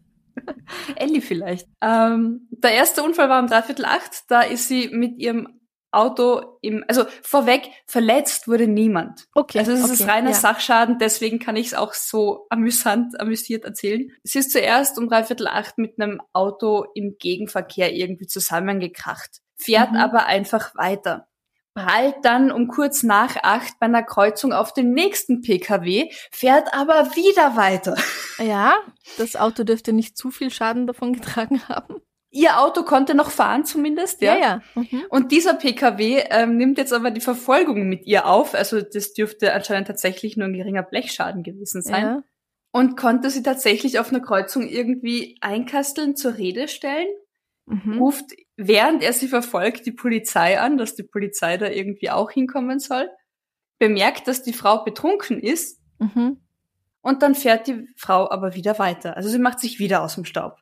Ellie 0.96 1.20
vielleicht. 1.20 1.68
Ähm, 1.80 2.48
der 2.50 2.72
erste 2.72 3.02
Unfall 3.02 3.28
war 3.28 3.40
um 3.40 3.48
dreiviertel 3.48 3.84
acht. 3.84 4.24
Da 4.28 4.42
ist 4.42 4.68
sie 4.68 4.88
mit 4.88 5.18
ihrem 5.18 5.58
Auto 5.90 6.58
im, 6.60 6.84
also 6.86 7.06
vorweg, 7.22 7.70
verletzt 7.86 8.46
wurde 8.46 8.68
niemand. 8.68 9.26
Okay. 9.34 9.58
Also 9.58 9.72
es 9.72 9.84
okay, 9.84 9.92
ist 9.94 10.06
reiner 10.06 10.30
ja. 10.30 10.36
Sachschaden, 10.36 10.98
deswegen 10.98 11.38
kann 11.38 11.56
ich 11.56 11.68
es 11.68 11.74
auch 11.74 11.94
so 11.94 12.46
amüsant, 12.50 13.18
amüsiert 13.18 13.64
erzählen. 13.64 14.10
Sie 14.22 14.38
ist 14.38 14.52
zuerst 14.52 14.98
um 14.98 15.08
dreiviertel 15.08 15.46
acht 15.48 15.78
mit 15.78 15.98
einem 15.98 16.20
Auto 16.34 16.84
im 16.94 17.16
Gegenverkehr 17.18 17.94
irgendwie 17.94 18.26
zusammengekracht, 18.26 19.38
fährt 19.56 19.92
Mhm. 19.92 19.98
aber 19.98 20.26
einfach 20.26 20.74
weiter. 20.74 21.26
Prallt 21.78 22.16
dann 22.22 22.50
um 22.50 22.68
kurz 22.68 23.02
nach 23.02 23.36
acht 23.42 23.78
bei 23.78 23.86
einer 23.86 24.02
Kreuzung 24.02 24.52
auf 24.52 24.72
den 24.72 24.92
nächsten 24.92 25.42
PKW, 25.42 26.10
fährt 26.30 26.74
aber 26.74 27.14
wieder 27.16 27.56
weiter. 27.56 27.96
Ja, 28.40 28.76
das 29.16 29.34
Auto 29.34 29.64
dürfte 29.64 29.92
nicht 29.92 30.16
zu 30.16 30.30
viel 30.30 30.50
Schaden 30.50 30.86
davon 30.86 31.12
getragen 31.12 31.60
haben. 31.68 31.96
Ihr 32.30 32.60
Auto 32.60 32.84
konnte 32.84 33.16
noch 33.16 33.32
fahren 33.32 33.64
zumindest, 33.64 34.20
ja. 34.20 34.36
Ja, 34.36 34.40
ja. 34.40 34.62
Mhm. 34.76 35.04
Und 35.08 35.32
dieser 35.32 35.54
PKW 35.54 36.22
ähm, 36.30 36.56
nimmt 36.56 36.78
jetzt 36.78 36.92
aber 36.92 37.10
die 37.10 37.20
Verfolgung 37.20 37.88
mit 37.88 38.06
ihr 38.06 38.26
auf. 38.26 38.54
Also 38.54 38.80
das 38.80 39.14
dürfte 39.14 39.54
anscheinend 39.54 39.88
tatsächlich 39.88 40.36
nur 40.36 40.46
ein 40.46 40.52
geringer 40.52 40.84
Blechschaden 40.84 41.42
gewesen 41.42 41.82
sein. 41.82 42.02
ja. 42.02 42.22
Und 42.70 42.96
konnte 42.96 43.30
sie 43.30 43.42
tatsächlich 43.42 43.98
auf 43.98 44.10
einer 44.10 44.20
Kreuzung 44.20 44.68
irgendwie 44.68 45.38
einkasteln, 45.40 46.14
zur 46.14 46.36
Rede 46.36 46.68
stellen. 46.68 47.08
Mhm. 47.66 47.98
Ruft, 47.98 48.26
während 48.58 49.02
er 49.02 49.12
sie 49.14 49.28
verfolgt, 49.28 49.86
die 49.86 49.92
Polizei 49.92 50.60
an, 50.60 50.76
dass 50.76 50.94
die 50.94 51.04
Polizei 51.04 51.56
da 51.56 51.68
irgendwie 51.68 52.10
auch 52.10 52.30
hinkommen 52.30 52.80
soll. 52.80 53.08
Bemerkt, 53.78 54.26
dass 54.26 54.42
die 54.42 54.52
Frau 54.52 54.84
betrunken 54.84 55.40
ist. 55.40 55.80
Mhm. 55.98 56.40
Und 57.00 57.22
dann 57.22 57.34
fährt 57.34 57.68
die 57.68 57.86
Frau 57.96 58.28
aber 58.28 58.54
wieder 58.54 58.78
weiter. 58.78 59.16
Also 59.16 59.28
sie 59.28 59.38
macht 59.38 59.60
sich 59.60 59.78
wieder 59.78 60.02
aus 60.02 60.16
dem 60.16 60.24
Staub. 60.24 60.56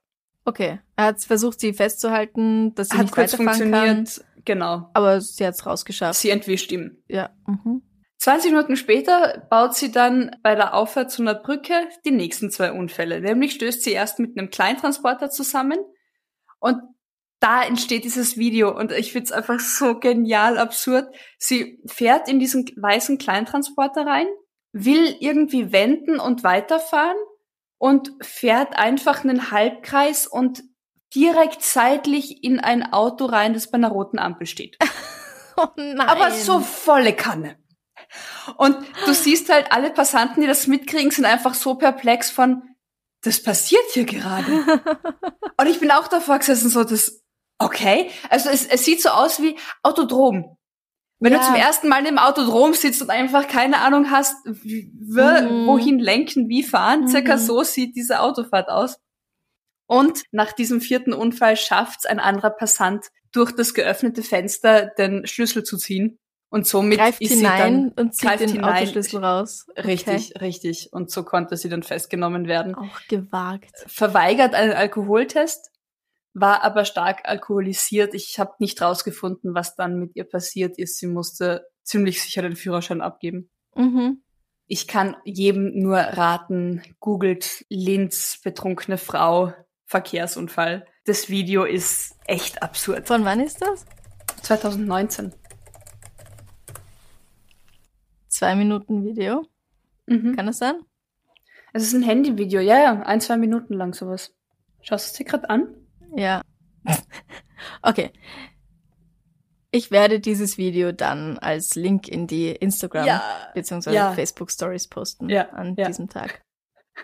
Okay. 0.45 0.79
Er 0.95 1.07
hat 1.07 1.25
versucht, 1.25 1.59
sie 1.59 1.73
festzuhalten, 1.73 2.75
dass 2.75 2.91
sie 2.91 2.97
Hat 2.99 3.07
nicht 3.07 3.15
kurz 3.15 3.33
weiterfahren 3.33 3.71
kann. 3.73 3.97
funktioniert. 3.97 4.25
Genau. 4.45 4.91
Aber 4.95 5.21
sie 5.21 5.45
hat's 5.45 5.67
rausgeschafft. 5.67 6.21
Sie 6.21 6.31
entwischt 6.31 6.71
ihm. 6.71 7.03
Ja. 7.09 7.31
Mhm. 7.47 7.83
20 8.19 8.53
Minuten 8.53 8.77
später 8.77 9.47
baut 9.51 9.75
sie 9.75 9.91
dann 9.91 10.37
bei 10.43 10.55
der 10.55 10.75
Auffahrt 10.75 11.11
zu 11.11 11.23
einer 11.23 11.35
Brücke 11.35 11.75
die 12.05 12.11
nächsten 12.11 12.51
zwei 12.51 12.73
Unfälle. 12.73 13.21
Nämlich 13.21 13.53
stößt 13.55 13.83
sie 13.83 13.93
erst 13.93 14.19
mit 14.19 14.39
einem 14.39 14.51
Kleintransporter 14.51 15.31
zusammen 15.31 15.79
und 16.61 16.77
da 17.47 17.63
entsteht 17.63 18.03
dieses 18.03 18.37
Video 18.37 18.77
und 18.77 18.91
ich 18.91 19.13
find's 19.13 19.31
einfach 19.31 19.61
so 19.61 20.01
genial 20.01 20.59
absurd. 20.59 21.15
Sie 21.39 21.81
fährt 21.87 22.29
in 22.29 22.41
diesen 22.41 22.65
weißen 22.77 23.19
Kleintransporter 23.19 24.05
rein, 24.05 24.27
will 24.73 25.15
irgendwie 25.21 25.71
wenden 25.71 26.19
und 26.19 26.43
weiterfahren 26.43 27.17
und 27.79 28.11
fährt 28.21 28.77
einfach 28.77 29.23
einen 29.23 29.53
Halbkreis 29.53 30.27
und 30.27 30.65
direkt 31.15 31.63
seitlich 31.63 32.43
in 32.43 32.59
ein 32.59 32.93
Auto 32.93 33.27
rein, 33.27 33.55
das 33.55 33.71
bei 33.71 33.77
einer 33.77 33.91
roten 33.91 34.19
Ampel 34.19 34.47
steht. 34.47 34.77
Oh 35.59 35.69
nein. 35.79 36.01
Aber 36.01 36.33
so 36.33 36.61
volle 36.61 37.15
Kanne. 37.15 37.57
Und 38.59 38.77
du 39.07 39.15
siehst 39.15 39.49
halt, 39.49 39.73
alle 39.73 39.91
Passanten, 39.91 40.43
die 40.43 40.47
das 40.47 40.67
mitkriegen, 40.67 41.11
sind 41.11 41.25
einfach 41.25 41.55
so 41.55 41.77
perplex 41.77 42.31
von, 42.31 42.63
das 43.23 43.43
passiert 43.43 43.87
hier 43.95 44.05
gerade. 44.05 44.53
Und 45.57 45.67
ich 45.67 45.81
bin 45.81 45.91
auch 45.93 46.09
davor 46.09 46.41
gesessen, 46.41 46.69
so, 46.69 46.85
das, 46.85 47.25
okay. 47.59 48.11
Also 48.31 48.51
es, 48.51 48.67
es 48.67 48.85
sieht 48.85 49.03
so 49.03 49.11
aus 49.11 49.41
wie 49.41 49.57
Autodrom. 49.83 50.57
Wenn 51.19 51.33
Ja. 51.33 51.39
du 51.39 51.45
zum 51.47 51.55
ersten 51.55 51.89
Mal 51.89 52.05
im 52.07 52.19
Autodrom 52.19 52.75
sitzt 52.75 53.01
und 53.01 53.09
einfach 53.11 53.49
keine 53.49 53.79
Ahnung 53.79 54.11
hast, 54.11 54.35
Mhm. 54.47 55.67
wohin 55.67 55.99
lenken, 55.99 56.49
wie 56.49 56.63
fahren, 56.63 57.09
circa 57.09 57.37
Mhm. 57.37 57.41
so 57.41 57.63
sieht 57.63 57.97
diese 57.97 58.21
Autofahrt 58.21 58.69
aus. 58.69 58.99
Und 59.89 60.23
nach 60.33 60.53
diesem 60.53 60.81
vierten 60.81 61.13
Unfall 61.13 61.57
schafft's 61.57 62.07
ein 62.07 62.19
anderer 62.21 62.51
Passant 62.51 63.07
durch 63.33 63.53
das 63.53 63.73
geöffnete 63.73 64.23
Fenster 64.23 64.87
den 64.99 65.27
Schlüssel 65.27 65.63
zu 65.63 65.77
ziehen. 65.79 66.19
Und 66.49 66.67
somit 66.67 66.99
greift 66.99 67.21
ist 67.21 67.31
sie 67.31 67.37
hinein 67.39 67.93
dann 67.97 68.05
und 68.07 68.15
zieht 68.15 68.41
den 68.41 68.51
hinein. 68.51 68.83
Autoschlüssel 68.83 69.25
raus. 69.25 69.67
Richtig, 69.77 70.41
richtig. 70.41 70.89
Und 70.93 71.11
so 71.11 71.23
konnte 71.25 71.57
sie 71.57 71.69
dann 71.69 71.83
festgenommen 71.83 72.47
werden. 72.47 72.75
Okay. 72.75 72.89
Auch 72.93 73.09
gewagt. 73.09 73.71
Verweigert 73.87 74.55
einen 74.55 74.73
Alkoholtest, 74.73 75.71
war 76.39 76.63
aber 76.63 76.85
stark 76.85 77.23
alkoholisiert. 77.25 78.13
Ich 78.13 78.39
habe 78.39 78.53
nicht 78.59 78.83
rausgefunden, 78.83 79.55
was 79.55 79.75
dann 79.75 79.99
mit 79.99 80.17
ihr 80.17 80.25
passiert 80.25 80.79
ist. 80.79 80.99
Sie 80.99 81.07
musste 81.07 81.67
ziemlich 81.83 82.21
sicher 82.21 82.43
den 82.43 82.57
Führerschein 82.57 83.01
abgeben. 83.01 83.49
Mhm. 83.75 84.23
Ich 84.67 84.87
kann 84.87 85.17
jedem 85.25 85.79
nur 85.79 85.97
raten, 85.97 86.83
googelt 87.01 87.65
Linz, 87.71 88.39
betrunkene 88.45 88.99
Frau, 88.99 89.55
Verkehrsunfall. 89.87 90.85
Das 91.07 91.31
Video 91.31 91.65
ist 91.65 92.17
echt 92.27 92.63
absurd. 92.63 93.09
Von 93.09 93.25
wann 93.25 93.41
ist 93.41 93.63
das? 93.63 93.87
2019. 94.43 95.33
Zwei 98.29 98.55
Minuten 98.57 99.05
Video. 99.05 99.47
Mhm. 100.05 100.37
Kann 100.37 100.47
das 100.47 100.59
sein? 100.59 100.83
Es 101.73 101.83
ist 101.83 101.95
ein 101.95 102.03
Handyvideo, 102.03 102.61
ja, 102.61 102.79
ja, 102.79 103.03
ein, 103.03 103.23
zwei 103.23 103.39
Minuten 103.39 103.73
lang 103.73 103.95
sowas. 103.95 104.35
Schaust 104.83 105.07
du 105.07 105.11
es 105.13 105.17
dir 105.17 105.25
gerade 105.25 105.49
an? 105.49 105.86
Ja. 106.17 106.43
Okay. 107.83 108.11
Ich 109.71 109.91
werde 109.91 110.21
dieses 110.21 110.57
Video 110.57 110.93
dann 110.93 111.39
als 111.39 111.75
Link 111.75 112.09
in 112.09 112.27
die 112.27 112.51
Instagram 112.51 113.07
Ja. 113.07 113.23
bzw. 113.55 113.93
Ja. 113.93 114.13
Facebook 114.13 114.51
Stories 114.51 114.89
posten 114.89 115.29
Ja, 115.29 115.51
an 115.51 115.77
diesem 115.77 116.09
Tag. 116.09 116.43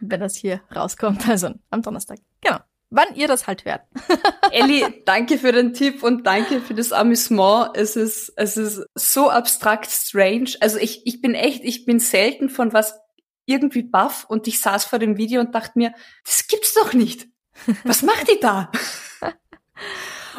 Wenn 0.00 0.20
das 0.20 0.36
hier 0.36 0.62
rauskommt, 0.74 1.28
also 1.28 1.50
am 1.70 1.82
Donnerstag. 1.82 2.18
Genau. 2.40 2.58
Wann 2.88 3.14
ihr 3.14 3.26
das 3.26 3.46
halt 3.46 3.64
hört. 3.64 3.82
Elli, 4.52 5.02
danke 5.06 5.38
für 5.38 5.52
den 5.52 5.72
Tipp 5.72 6.02
und 6.02 6.26
danke 6.26 6.60
für 6.60 6.74
das 6.74 6.92
Amüsement. 6.92 7.70
Es 7.74 7.96
ist, 7.96 8.32
es 8.36 8.56
ist 8.56 8.84
so 8.94 9.30
abstrakt 9.30 9.90
strange. 9.90 10.50
Also 10.60 10.78
ich, 10.78 11.06
ich 11.06 11.22
bin 11.22 11.34
echt, 11.34 11.64
ich 11.64 11.86
bin 11.86 12.00
selten 12.00 12.48
von 12.50 12.72
was 12.72 12.98
irgendwie 13.46 13.82
baff 13.82 14.24
und 14.28 14.46
ich 14.46 14.60
saß 14.60 14.84
vor 14.84 14.98
dem 14.98 15.16
Video 15.16 15.40
und 15.40 15.54
dachte 15.54 15.72
mir, 15.76 15.92
das 16.24 16.46
gibt's 16.46 16.74
doch 16.74 16.92
nicht. 16.92 17.28
Was 17.84 18.02
macht 18.02 18.28
die 18.30 18.40
da? 18.40 18.70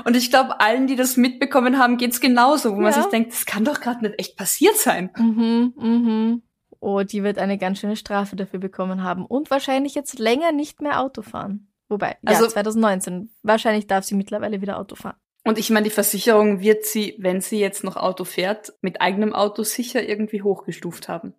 Und 0.06 0.16
ich 0.18 0.30
glaube, 0.30 0.60
allen, 0.60 0.88
die 0.88 0.96
das 0.96 1.18
mitbekommen 1.18 1.78
haben, 1.78 1.98
geht's 1.98 2.20
genauso, 2.20 2.72
wo 2.72 2.76
man 2.82 2.92
Ja. 2.94 3.02
sich 3.02 3.06
denkt, 3.12 3.32
das 3.32 3.46
kann 3.46 3.64
doch 3.64 3.80
gerade 3.80 4.02
nicht 4.06 4.20
echt 4.20 4.38
passiert 4.38 4.76
sein. 4.78 5.12
Mhm, 5.18 5.74
mhm. 5.78 6.42
Oh, 6.80 7.04
die 7.04 7.24
wird 7.24 7.38
eine 7.38 7.58
ganz 7.58 7.80
schöne 7.80 7.96
Strafe 7.96 8.36
dafür 8.36 8.60
bekommen 8.60 9.04
haben 9.04 9.26
und 9.26 9.50
wahrscheinlich 9.52 9.96
jetzt 9.96 10.20
länger 10.20 10.52
nicht 10.52 10.82
mehr 10.82 11.00
Auto 11.00 11.22
fahren. 11.22 11.72
Wobei, 11.90 12.18
Also- 12.26 12.44
ja, 12.44 12.50
2019. 12.50 13.30
Wahrscheinlich 13.44 13.88
darf 13.88 14.04
sie 14.04 14.16
mittlerweile 14.16 14.62
wieder 14.62 14.78
Auto 14.80 14.96
fahren. 14.96 15.16
Und 15.46 15.58
ich 15.60 15.70
meine, 15.70 15.84
die 15.84 15.90
Versicherung 15.90 16.62
wird 16.62 16.86
sie, 16.86 17.16
wenn 17.20 17.42
sie 17.42 17.60
jetzt 17.60 17.84
noch 17.84 17.96
Auto 17.98 18.24
fährt, 18.24 18.74
mit 18.82 19.02
eigenem 19.02 19.34
Auto 19.34 19.64
sicher 19.64 20.02
irgendwie 20.08 20.42
hochgestuft 20.42 21.08
haben. 21.08 21.34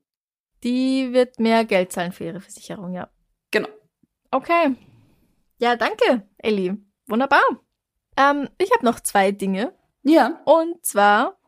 Die 0.62 1.12
wird 1.12 1.40
mehr 1.40 1.64
Geld 1.64 1.90
zahlen 1.92 2.12
für 2.12 2.24
ihre 2.24 2.40
Versicherung, 2.40 2.92
ja. 2.94 3.08
Genau. 3.50 3.68
Okay. 4.30 4.76
Ja, 5.58 5.76
danke, 5.76 6.28
Elli. 6.38 6.76
Wunderbar. 7.06 7.44
Ähm, 8.16 8.48
ich 8.58 8.70
habe 8.72 8.84
noch 8.84 9.00
zwei 9.00 9.32
Dinge. 9.32 9.74
Ja. 10.02 10.40
Und 10.44 10.84
zwar 10.84 11.38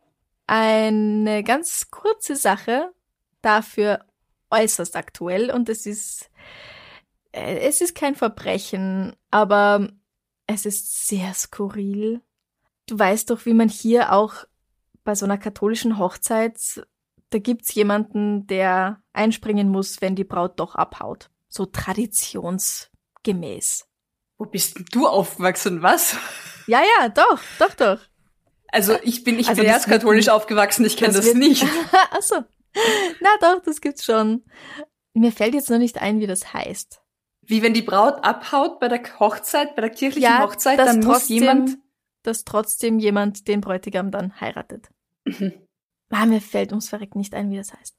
eine 0.47 1.43
ganz 1.43 1.91
kurze 1.91 2.37
Sache, 2.37 2.93
dafür 3.43 4.05
äußerst 4.51 4.97
aktuell. 4.97 5.51
Und 5.51 5.69
es 5.69 5.87
ist, 5.87 6.31
äh, 7.33 7.59
es 7.61 7.81
ist 7.81 7.95
kein 7.95 8.15
Verbrechen, 8.15 9.17
aber 9.31 9.89
es 10.47 10.67
ist 10.67 11.09
sehr 11.09 11.35
skurril. 11.35 12.23
Du 12.87 12.99
weißt 12.99 13.31
doch, 13.31 13.47
wie 13.47 13.55
man 13.55 13.69
hier 13.69 14.13
auch 14.13 14.45
bei 15.05 15.15
so 15.15 15.25
einer 15.25 15.39
katholischen 15.39 15.99
Hochzeit, 15.99 16.87
da 17.31 17.39
gibt's 17.39 17.75
jemanden, 17.75 18.47
der 18.47 19.03
einspringen 19.13 19.69
muss, 19.69 20.01
wenn 20.01 20.15
die 20.15 20.25
Braut 20.25 20.61
doch 20.61 20.77
abhaut. 20.77 21.31
So 21.49 21.67
traditionsgemäß. 21.67 23.89
Wo 24.39 24.45
bist 24.47 24.77
denn 24.77 24.87
du 24.93 25.07
aufgewachsen, 25.07 25.83
was? 25.83 26.17
Ja, 26.67 26.83
ja, 27.01 27.09
doch, 27.09 27.41
doch, 27.59 27.75
doch. 27.75 28.01
Also 28.69 28.99
ich 29.03 29.25
bin, 29.25 29.39
ich 29.39 29.49
Also 29.49 29.61
bin 29.63 29.69
das 29.69 29.77
erst 29.79 29.89
katholisch 29.89 30.29
aufgewachsen, 30.29 30.85
ich 30.85 30.97
kenne 30.97 31.15
das, 31.15 31.25
wird- 31.27 31.37
nicht. 31.37 31.65
Ach 32.11 32.21
so. 32.23 32.37
Na 33.21 33.31
doch, 33.41 33.63
das 33.63 33.81
gibt's 33.81 34.05
schon. 34.05 34.45
Mir 35.15 35.33
fällt 35.33 35.55
jetzt 35.55 35.71
noch 35.71 35.79
nicht 35.79 35.99
ein, 35.99 36.21
wie 36.21 36.27
das 36.27 36.53
heißt. 36.53 37.01
Wie 37.43 37.63
wenn 37.63 37.73
die 37.73 37.83
Braut 37.83 38.23
abhaut 38.25 38.81
bei 38.81 38.89
der 38.89 39.01
Hochzeit, 39.21 39.77
bei 39.77 39.81
der 39.83 39.91
kirchlichen 39.91 40.41
Hochzeit, 40.41 40.79
dass 40.79 40.87
dann 40.89 40.97
muss 40.99 41.07
trotzdem, 41.19 41.37
jemand. 41.39 41.79
dass 42.25 42.45
trotzdem 42.45 42.99
jemand 42.99 43.49
den 43.49 43.61
Bräutigam 43.61 44.11
dann 44.11 44.41
heiratet. 44.41 44.89
Mhm. 45.25 45.53
Ah, 46.11 46.27
mir 46.27 46.41
fällt 46.41 46.73
ums 46.73 46.89
Verreck 46.89 47.15
nicht 47.15 47.35
ein, 47.35 47.51
wie 47.51 47.57
das 47.57 47.73
heißt. 47.73 47.97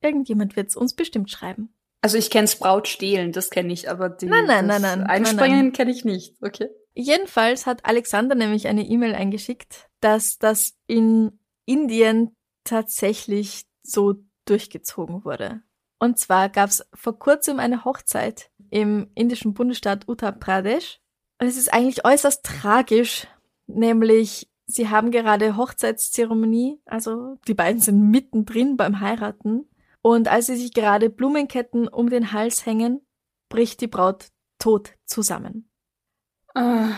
Irgendjemand 0.00 0.56
wird's 0.56 0.76
uns 0.76 0.94
bestimmt 0.94 1.30
schreiben. 1.30 1.73
Also 2.04 2.18
ich 2.18 2.28
kenn's 2.28 2.56
Braut 2.56 2.86
stehlen, 2.86 3.32
das 3.32 3.48
kenne 3.48 3.72
ich, 3.72 3.88
aber 3.88 4.10
die 4.10 4.26
Nein, 4.26 4.44
nein, 4.44 4.66
nein, 4.66 4.82
nein, 4.82 5.04
Einspringen 5.04 5.72
kenne 5.72 5.90
ich 5.90 6.04
nicht. 6.04 6.36
Okay. 6.42 6.68
Jedenfalls 6.92 7.64
hat 7.64 7.86
Alexander 7.86 8.34
nämlich 8.34 8.68
eine 8.68 8.84
E-Mail 8.84 9.14
eingeschickt, 9.14 9.88
dass 10.00 10.36
das 10.36 10.74
in 10.86 11.38
Indien 11.64 12.36
tatsächlich 12.62 13.64
so 13.82 14.16
durchgezogen 14.44 15.24
wurde. 15.24 15.62
Und 15.98 16.18
zwar 16.18 16.50
gab's 16.50 16.86
vor 16.92 17.18
kurzem 17.18 17.58
eine 17.58 17.86
Hochzeit 17.86 18.50
im 18.68 19.10
indischen 19.14 19.54
Bundesstaat 19.54 20.06
Uttar 20.06 20.32
Pradesh. 20.32 21.00
Und 21.40 21.46
es 21.46 21.56
ist 21.56 21.72
eigentlich 21.72 22.04
äußerst 22.04 22.44
tragisch, 22.44 23.26
nämlich 23.66 24.50
sie 24.66 24.90
haben 24.90 25.10
gerade 25.10 25.56
Hochzeitszeremonie, 25.56 26.82
also 26.84 27.38
die 27.48 27.54
beiden 27.54 27.80
sind 27.80 28.10
mittendrin 28.10 28.76
beim 28.76 29.00
Heiraten. 29.00 29.70
Und 30.04 30.28
als 30.28 30.46
sie 30.46 30.56
sich 30.56 30.74
gerade 30.74 31.08
Blumenketten 31.08 31.88
um 31.88 32.10
den 32.10 32.32
Hals 32.32 32.66
hängen, 32.66 33.06
bricht 33.48 33.80
die 33.80 33.86
Braut 33.86 34.28
tot 34.58 34.94
zusammen. 35.06 35.70
Ah, 36.54 36.90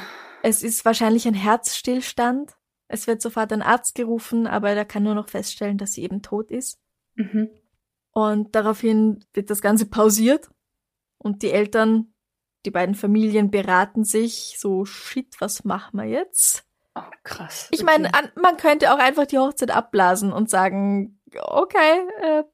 Es 0.42 0.64
ist 0.64 0.84
wahrscheinlich 0.84 1.26
ein 1.28 1.34
Herzstillstand. 1.34 2.56
Es 2.88 3.06
wird 3.06 3.22
sofort 3.22 3.52
ein 3.52 3.62
Arzt 3.62 3.94
gerufen, 3.94 4.46
aber 4.48 4.74
der 4.74 4.84
kann 4.84 5.04
nur 5.04 5.14
noch 5.14 5.28
feststellen, 5.28 5.78
dass 5.78 5.92
sie 5.92 6.02
eben 6.02 6.20
tot 6.22 6.50
ist. 6.50 6.80
mhm. 7.14 7.48
Und 8.12 8.54
daraufhin 8.54 9.24
wird 9.34 9.50
das 9.50 9.60
Ganze 9.60 9.86
pausiert. 9.86 10.48
Und 11.18 11.42
die 11.42 11.50
Eltern, 11.52 12.14
die 12.64 12.70
beiden 12.70 12.94
Familien 12.94 13.50
beraten 13.50 14.04
sich 14.04 14.56
so, 14.58 14.84
shit, 14.86 15.38
was 15.38 15.64
machen 15.64 15.98
wir 15.98 16.06
jetzt? 16.06 16.64
Oh, 16.94 17.02
krass. 17.24 17.68
Ich 17.72 17.82
meine, 17.84 18.14
an- 18.14 18.32
man 18.40 18.56
könnte 18.56 18.92
auch 18.92 18.98
einfach 18.98 19.26
die 19.26 19.38
Hochzeit 19.38 19.70
abblasen 19.70 20.32
und 20.32 20.48
sagen, 20.48 21.20
okay, 21.40 22.08
äh, 22.22 22.44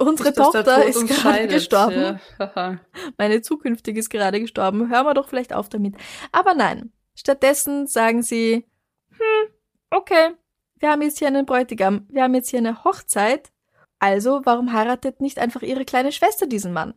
unsere 0.00 0.32
Tochter 0.32 0.84
ist 0.84 1.06
gerade 1.06 1.48
gestorben. 1.48 2.20
Ja, 2.38 2.78
meine 3.18 3.42
zukünftige 3.42 4.00
ist 4.00 4.10
gerade 4.10 4.40
gestorben, 4.40 4.90
hören 4.90 5.06
wir 5.06 5.14
doch 5.14 5.28
vielleicht 5.28 5.52
auf 5.52 5.68
damit. 5.68 5.94
Aber 6.32 6.54
nein, 6.54 6.92
stattdessen 7.14 7.86
sagen 7.86 8.22
sie, 8.22 8.66
hm, 9.10 9.52
okay, 9.90 10.30
wir 10.78 10.90
haben 10.90 11.02
jetzt 11.02 11.18
hier 11.18 11.28
einen 11.28 11.46
Bräutigam, 11.46 12.06
wir 12.08 12.22
haben 12.22 12.34
jetzt 12.34 12.50
hier 12.50 12.58
eine 12.58 12.84
Hochzeit, 12.84 13.50
also 13.98 14.40
warum 14.44 14.72
heiratet 14.72 15.20
nicht 15.20 15.38
einfach 15.38 15.62
ihre 15.62 15.84
kleine 15.84 16.12
Schwester 16.12 16.46
diesen 16.46 16.72
Mann? 16.72 16.94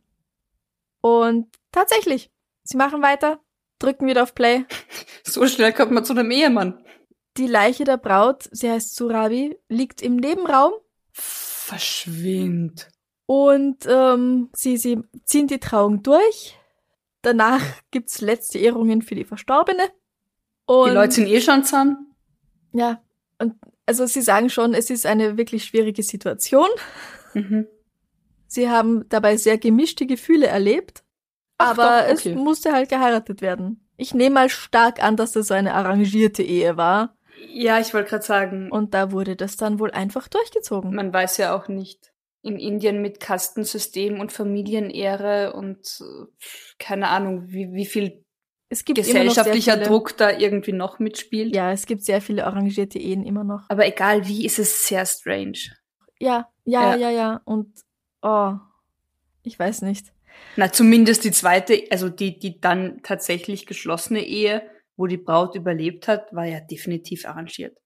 Und 1.01 1.47
tatsächlich, 1.71 2.31
sie 2.63 2.77
machen 2.77 3.01
weiter, 3.01 3.39
drücken 3.79 4.07
wieder 4.07 4.23
auf 4.23 4.33
Play. 4.33 4.65
so 5.23 5.45
schnell 5.47 5.73
kommt 5.73 5.91
man 5.91 6.05
zu 6.05 6.13
einem 6.13 6.31
Ehemann. 6.31 6.83
Die 7.37 7.47
Leiche 7.47 7.83
der 7.83 7.97
Braut, 7.97 8.47
sie 8.51 8.69
heißt 8.69 8.95
Surabi, 8.95 9.57
liegt 9.67 10.01
im 10.01 10.15
Nebenraum 10.15 10.73
Verschwind. 11.11 12.87
Und 13.25 13.86
ähm, 13.88 14.49
sie, 14.53 14.77
sie 14.77 14.99
ziehen 15.25 15.47
die 15.47 15.59
Trauung 15.59 16.03
durch. 16.03 16.57
Danach 17.21 17.62
gibt's 17.91 18.21
letzte 18.21 18.59
Ehrungen 18.59 19.01
für 19.01 19.15
die 19.15 19.23
Verstorbene. 19.23 19.83
Und, 20.65 20.89
die 20.89 20.95
Leute 20.95 21.13
sind 21.13 21.27
eh 21.27 21.41
schon 21.41 21.63
zusammen. 21.63 22.13
Ja, 22.73 23.01
und 23.39 23.55
also 23.86 24.05
sie 24.05 24.21
sagen 24.21 24.49
schon, 24.49 24.73
es 24.73 24.89
ist 24.89 25.05
eine 25.05 25.38
wirklich 25.38 25.65
schwierige 25.65 26.03
Situation. 26.03 26.67
Mhm. 27.33 27.67
Sie 28.47 28.69
haben 28.69 29.07
dabei 29.09 29.38
sehr 29.38 29.57
gemischte 29.57 30.05
Gefühle 30.05 30.47
erlebt, 30.47 31.03
Ach 31.57 31.71
aber 31.71 32.03
doch, 32.07 32.13
okay. 32.13 32.29
es 32.31 32.36
musste 32.36 32.71
halt 32.71 32.89
geheiratet 32.89 33.41
werden. 33.41 33.88
Ich 33.97 34.13
nehme 34.13 34.36
mal 34.36 34.49
stark 34.49 35.01
an, 35.03 35.15
dass 35.15 35.33
das 35.33 35.47
so 35.47 35.53
eine 35.53 35.73
arrangierte 35.73 36.43
Ehe 36.43 36.77
war. 36.77 37.15
Ja, 37.49 37.79
ich 37.79 37.93
wollte 37.93 38.12
gerade 38.12 38.25
sagen, 38.25 38.71
Und 38.71 38.93
da 38.93 39.12
wurde 39.12 39.36
das 39.36 39.57
dann 39.57 39.79
wohl 39.79 39.91
einfach 39.91 40.27
durchgezogen. 40.27 40.93
man 40.93 41.12
weiß 41.12 41.38
ja 41.38 41.55
auch 41.55 41.67
nicht. 41.67 42.12
In 42.43 42.60
Indien 42.60 43.01
mit 43.01 43.19
Kastensystem 43.19 44.19
und 44.19 44.32
Familienehre 44.32 45.53
und 45.53 45.79
äh, 46.01 46.25
keine 46.77 47.08
Ahnung, 47.08 47.45
wie, 47.47 47.71
wie 47.71 47.86
viel 47.86 48.25
Es 48.69 48.84
gibt 48.84 48.97
gesellschaftlicher 48.97 49.73
viele, 49.73 49.86
Druck 49.88 50.17
da 50.17 50.29
irgendwie 50.29 50.73
noch 50.73 50.99
mitspielt. 50.99 51.56
Ja, 51.56 51.71
es 51.71 51.86
gibt 51.86 52.03
sehr 52.03 52.21
viele 52.21 52.45
arrangierte 52.45 52.99
Ehen 52.99 53.25
immer 53.25 53.45
noch. 53.45 53.62
Aber 53.69 53.88
egal 53.88 54.27
wie, 54.27 54.45
ist 54.45 54.60
es 54.60 54.88
sehr 54.88 55.06
strange. 55.06 55.58
Ja, 56.19 56.49
ja, 56.65 56.91
Ja. 56.91 56.95
ja, 56.95 57.10
ja. 57.10 57.41
Und 57.45 57.69
oh, 58.21 58.53
ich 59.43 59.58
weiß 59.58 59.82
nicht. 59.84 60.13
Na, 60.56 60.71
zumindest 60.71 61.23
die 61.23 61.32
zweite, 61.32 61.84
also 61.91 62.10
die, 62.10 62.38
die 62.38 62.60
dann 62.60 63.01
tatsächlich 63.03 63.65
geschlossene 63.65 64.21
Ehe, 64.21 64.63
wo 64.95 65.08
die 65.08 65.17
Braut 65.17 65.56
überlebt 65.56 66.08
hat, 66.08 66.34
war 66.34 66.45
ja 66.45 66.60
definitiv 66.60 67.25
arrangiert. 67.25 67.77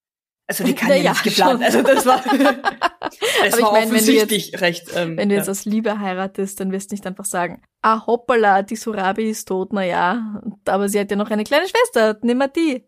Also 0.48 0.63
die 0.63 0.74
kann 0.76 0.89
ja, 0.89 0.96
ja, 0.96 1.12
nicht 1.12 1.24
geplant. 1.24 1.52
schon. 1.52 1.63
Also 1.63 1.82
das 1.82 2.06
war, 2.06 2.24
das 3.19 3.53
Aber 3.53 3.60
ich 3.60 3.71
meine, 3.89 3.91
wenn 3.99 4.06
du 4.06 4.12
jetzt- 4.13 4.62
recht. 4.62 4.88
Ähm, 4.95 5.17
Wenn 5.17 5.30
du 5.30 5.36
ja. 5.36 5.41
jetzt 5.41 5.49
aus 5.49 5.65
Liebe 5.65 5.99
heiratest, 5.99 6.60
dann 6.60 6.71
wirst 6.71 6.91
du 6.91 6.95
nicht 6.95 7.06
einfach 7.08 7.25
sagen, 7.25 7.62
ah 7.82 8.06
hoppala, 8.06 8.63
die 8.63 8.75
Surabi 8.75 9.30
ist 9.30 9.47
tot, 9.47 9.73
na 9.73 9.84
ja, 9.84 10.41
aber 10.65 10.89
sie 10.89 10.99
hat 10.99 11.10
ja 11.12 11.17
noch 11.17 11.30
eine 11.30 11.43
kleine 11.43 11.67
Schwester, 11.67 12.17
nimm 12.21 12.38
mal 12.38 12.47
die. 12.47 12.86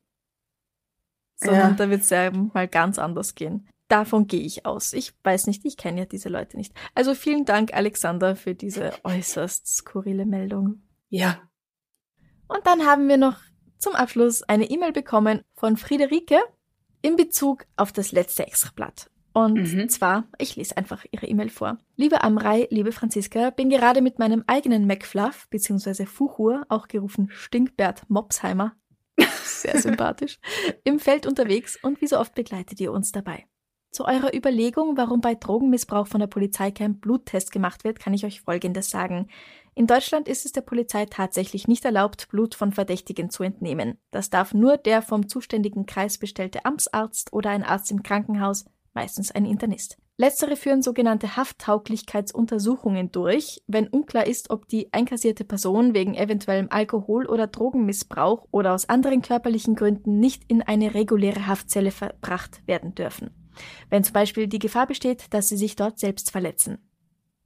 Sondern 1.35 1.71
Ja. 1.71 1.75
da 1.75 1.89
wird 1.89 2.01
es 2.01 2.09
ja 2.09 2.31
mal 2.31 2.67
ganz 2.67 2.99
anders 2.99 3.35
gehen. 3.35 3.67
Davon 3.87 4.27
gehe 4.27 4.41
ich 4.41 4.65
aus. 4.65 4.93
Ich 4.93 5.13
weiß 5.23 5.47
nicht, 5.47 5.65
ich 5.65 5.75
kenne 5.77 6.01
ja 6.01 6.05
diese 6.05 6.29
Leute 6.29 6.57
nicht. 6.57 6.73
Also 6.93 7.15
vielen 7.15 7.45
Dank, 7.45 7.73
Alexander, 7.73 8.35
für 8.35 8.53
diese 8.53 8.91
äußerst 9.03 9.65
skurrile 9.67 10.25
Meldung. 10.25 10.81
ja. 11.09 11.41
Und 12.51 12.65
dann 12.65 12.83
haben 12.87 13.07
wir 13.07 13.17
noch 13.17 13.37
zum 13.77 13.93
Abschluss 13.93 14.41
eine 14.41 14.69
E-Mail 14.71 14.91
bekommen 14.91 15.43
von 15.53 15.77
Friederike 15.77 16.39
in 17.03 17.15
Bezug 17.15 17.65
auf 17.77 17.91
das 17.91 18.11
letzte 18.11 18.45
Extrablatt. 18.47 19.11
Und 19.33 19.73
Mhm. 19.73 19.89
zwar, 19.89 20.25
ich 20.37 20.55
lese 20.55 20.75
einfach 20.77 21.05
ihre 21.11 21.27
E-Mail 21.27 21.49
vor. 21.49 21.77
Liebe 21.95 22.23
Amrei, 22.23 22.67
liebe 22.71 22.91
Franziska, 22.91 23.51
bin 23.51 23.69
gerade 23.69 24.01
mit 24.01 24.19
meinem 24.19 24.43
eigenen 24.47 24.87
McFluff 24.87 25.47
bzw. 25.49 26.05
Fuchur, 26.05 26.65
auch 26.69 26.87
gerufen 26.87 27.29
Stinkbert 27.31 28.09
Mopsheimer, 28.09 28.73
sehr 29.43 29.77
sympathisch, 29.81 30.39
im 30.83 30.99
Feld 30.99 31.27
unterwegs 31.27 31.77
und 31.81 32.01
wie 32.01 32.07
so 32.07 32.17
oft 32.19 32.33
begleitet 32.33 32.79
ihr 32.81 32.91
uns 32.91 33.11
dabei. 33.11 33.45
Zu 33.91 34.05
eurer 34.05 34.35
Überlegung, 34.35 34.97
warum 34.97 35.19
bei 35.19 35.33
Drogenmissbrauch 35.33 36.05
von 36.05 36.19
der 36.19 36.27
Polizei 36.27 36.69
kein 36.69 36.99
Bluttest 36.99 37.51
gemacht 37.51 37.83
wird, 37.83 37.99
kann 37.99 38.13
ich 38.13 38.23
euch 38.23 38.41
Folgendes 38.41 38.91
sagen. 38.91 39.27
In 39.73 39.87
Deutschland 39.87 40.27
ist 40.27 40.45
es 40.45 40.51
der 40.51 40.61
Polizei 40.61 41.05
tatsächlich 41.05 41.67
nicht 41.67 41.85
erlaubt, 41.85 42.29
Blut 42.29 42.53
von 42.53 42.71
Verdächtigen 42.71 43.31
zu 43.31 43.41
entnehmen. 43.43 43.97
Das 44.11 44.29
darf 44.29 44.53
nur 44.53 44.77
der 44.77 45.01
vom 45.01 45.27
zuständigen 45.27 45.87
Kreis 45.87 46.17
bestellte 46.19 46.65
Amtsarzt 46.65 47.33
oder 47.33 47.49
ein 47.49 47.63
Arzt 47.63 47.89
im 47.89 48.03
Krankenhaus, 48.03 48.65
meistens 48.93 49.31
ein 49.31 49.45
Internist. 49.45 49.97
Letztere 50.17 50.55
führen 50.57 50.81
sogenannte 50.81 51.37
Hafttauglichkeitsuntersuchungen 51.37 53.11
durch, 53.11 53.63
wenn 53.67 53.87
unklar 53.87 54.27
ist, 54.27 54.49
ob 54.49 54.67
die 54.67 54.91
einkassierte 54.91 55.45
Person 55.45 55.93
wegen 55.93 56.13
eventuellem 56.13 56.67
Alkohol- 56.69 57.27
oder 57.27 57.47
Drogenmissbrauch 57.47 58.45
oder 58.51 58.73
aus 58.73 58.89
anderen 58.89 59.21
körperlichen 59.21 59.75
Gründen 59.75 60.19
nicht 60.19 60.43
in 60.47 60.61
eine 60.61 60.93
reguläre 60.93 61.47
Haftzelle 61.47 61.91
verbracht 61.91 62.61
werden 62.67 62.95
dürfen. 62.95 63.31
Wenn 63.89 64.03
zum 64.03 64.13
Beispiel 64.13 64.47
die 64.47 64.59
Gefahr 64.59 64.87
besteht, 64.87 65.33
dass 65.33 65.49
sie 65.49 65.57
sich 65.57 65.75
dort 65.75 65.99
selbst 65.99 66.31
verletzen. 66.31 66.79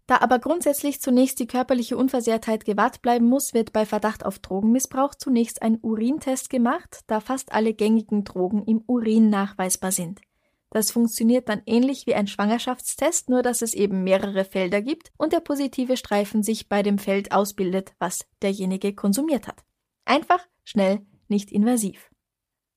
Da 0.06 0.20
aber 0.20 0.40
grundsätzlich 0.40 1.00
zunächst 1.00 1.40
die 1.40 1.48
körperliche 1.48 1.96
Unversehrtheit 1.96 2.66
gewahrt 2.66 3.02
bleiben 3.02 3.26
muss, 3.26 3.54
wird 3.54 3.72
bei 3.72 3.86
Verdacht 3.86 4.26
auf 4.26 4.40
Drogenmissbrauch 4.40 5.16
zunächst 5.16 5.62
ein 5.62 5.80
Urintest 5.82 6.50
gemacht, 6.50 7.02
da 7.08 7.22
fast 7.22 7.54
alle 7.54 7.74
gängigen 7.74 8.26
Drogen 8.26 8.64
im 8.66 8.84
Urin 8.86 9.30
nachweisbar 9.30 9.92
sind. 9.92 10.20
Das 10.74 10.90
funktioniert 10.90 11.50
dann 11.50 11.62
ähnlich 11.68 12.08
wie 12.08 12.16
ein 12.16 12.26
Schwangerschaftstest, 12.26 13.30
nur 13.30 13.44
dass 13.44 13.62
es 13.62 13.76
eben 13.76 14.04
mehrere 14.04 14.44
Felder 14.44 14.82
gibt 14.82 15.12
und 15.18 15.32
der 15.32 15.40
positive 15.40 15.98
Streifen 15.98 16.42
sich 16.42 16.68
bei 16.68 16.82
dem 16.82 16.98
Feld 16.98 17.32
ausbildet, 17.32 17.94
was 18.00 18.26
derjenige 18.42 18.96
konsumiert 18.96 19.48
hat. 19.48 19.64
Einfach, 20.04 20.44
schnell, 20.64 21.06
nicht 21.28 21.52
invasiv. 21.52 22.10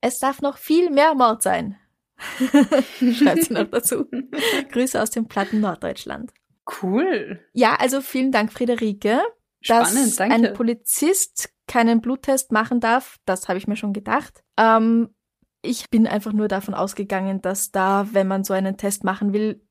Es 0.03 0.19
darf 0.19 0.43
noch 0.43 0.59
viel 0.59 0.91
mehr 0.91 1.15
Mord 1.15 1.43
sein. 1.43 1.79
Schreibt 2.39 3.45
sie 3.45 3.55
noch 3.55 3.71
dazu. 3.71 4.05
Grüße 4.73 5.01
aus 5.01 5.09
dem 5.09 5.27
platten 5.27 5.61
Norddeutschland. 5.61 6.35
Cool. 6.83 7.41
Ja, 7.55 7.77
also 7.77 8.03
vielen 8.03 8.31
Dank, 8.31 8.53
Friederike. 8.53 9.23
Dass 9.67 9.93
Spannend, 9.93 10.21
danke. 10.21 10.35
ein 10.35 10.53
Polizist 10.53 11.49
keinen 11.67 12.03
Bluttest 12.03 12.53
machen 12.53 12.79
darf, 12.79 13.17
das 13.25 13.49
habe 13.49 13.59
ich 13.59 13.67
mir 13.67 13.77
schon 13.77 13.95
gedacht. 13.95 14.45
Ähm, 14.59 15.16
ich 15.67 15.91
bin 15.91 16.07
einfach 16.07 16.33
nur 16.33 16.49
davon 16.49 16.75
ausgegangen, 16.75 17.43
dass 17.43 17.71
da, 17.71 18.09
wenn 18.13 18.27
man 18.29 18.45
so 18.45 18.55
einen 18.55 18.77
Test 18.77 19.05
machen 19.05 19.33
will, 19.33 19.63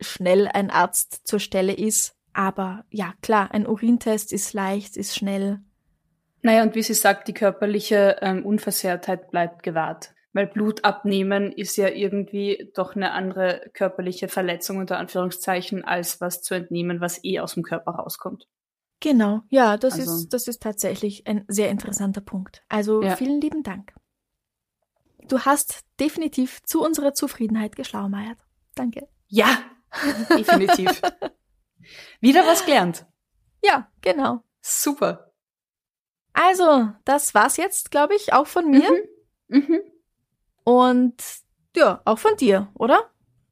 schnell 0.00 0.48
ein 0.48 0.70
Arzt 0.70 1.26
zur 1.26 1.40
Stelle 1.40 1.72
ist. 1.74 2.16
Aber 2.32 2.84
ja, 2.90 3.12
klar, 3.22 3.50
ein 3.52 3.66
Urintest 3.66 4.32
ist 4.32 4.52
leicht, 4.52 4.96
ist 4.96 5.14
schnell. 5.16 5.60
Naja, 6.42 6.62
und 6.62 6.74
wie 6.74 6.82
sie 6.82 6.94
sagt, 6.94 7.28
die 7.28 7.34
körperliche 7.34 8.16
ähm, 8.22 8.46
Unversehrtheit 8.46 9.30
bleibt 9.30 9.62
gewahrt. 9.62 10.14
Weil 10.32 10.46
Blut 10.46 10.84
abnehmen 10.84 11.50
ist 11.52 11.76
ja 11.76 11.88
irgendwie 11.88 12.70
doch 12.74 12.94
eine 12.94 13.10
andere 13.12 13.68
körperliche 13.74 14.28
Verletzung 14.28 14.78
unter 14.78 14.96
Anführungszeichen, 14.96 15.84
als 15.84 16.20
was 16.20 16.40
zu 16.40 16.54
entnehmen, 16.54 17.00
was 17.00 17.22
eh 17.24 17.40
aus 17.40 17.54
dem 17.54 17.64
Körper 17.64 17.90
rauskommt. 17.92 18.46
Genau, 19.00 19.40
ja, 19.48 19.76
das 19.76 19.94
Also- 19.94 20.14
ist, 20.14 20.28
das 20.32 20.46
ist 20.46 20.62
tatsächlich 20.62 21.26
ein 21.26 21.44
sehr 21.48 21.68
interessanter 21.70 22.20
Punkt. 22.20 22.62
Also 22.68 23.02
Ja. 23.02 23.16
vielen 23.16 23.40
lieben 23.40 23.62
Dank. 23.64 23.92
Du 25.30 25.38
hast 25.40 25.84
definitiv 26.00 26.60
zu 26.64 26.82
unserer 26.82 27.14
Zufriedenheit 27.14 27.76
geschlaumeiert. 27.76 28.38
Danke. 28.74 29.06
Ja, 29.28 29.58
definitiv. 30.36 31.00
Wieder 32.20 32.44
was 32.46 32.64
gelernt. 32.64 33.06
Ja, 33.62 33.88
genau. 34.00 34.42
Super. 34.60 35.32
Also, 36.32 36.88
das 37.04 37.32
war's 37.32 37.56
jetzt, 37.58 37.92
glaube 37.92 38.16
ich, 38.16 38.32
auch 38.32 38.48
von 38.48 38.70
mir. 38.70 38.90
Mhm. 39.46 39.80
Und 40.64 41.22
ja, 41.76 42.02
auch 42.04 42.18
von 42.18 42.36
dir, 42.36 42.68
oder? 42.74 43.10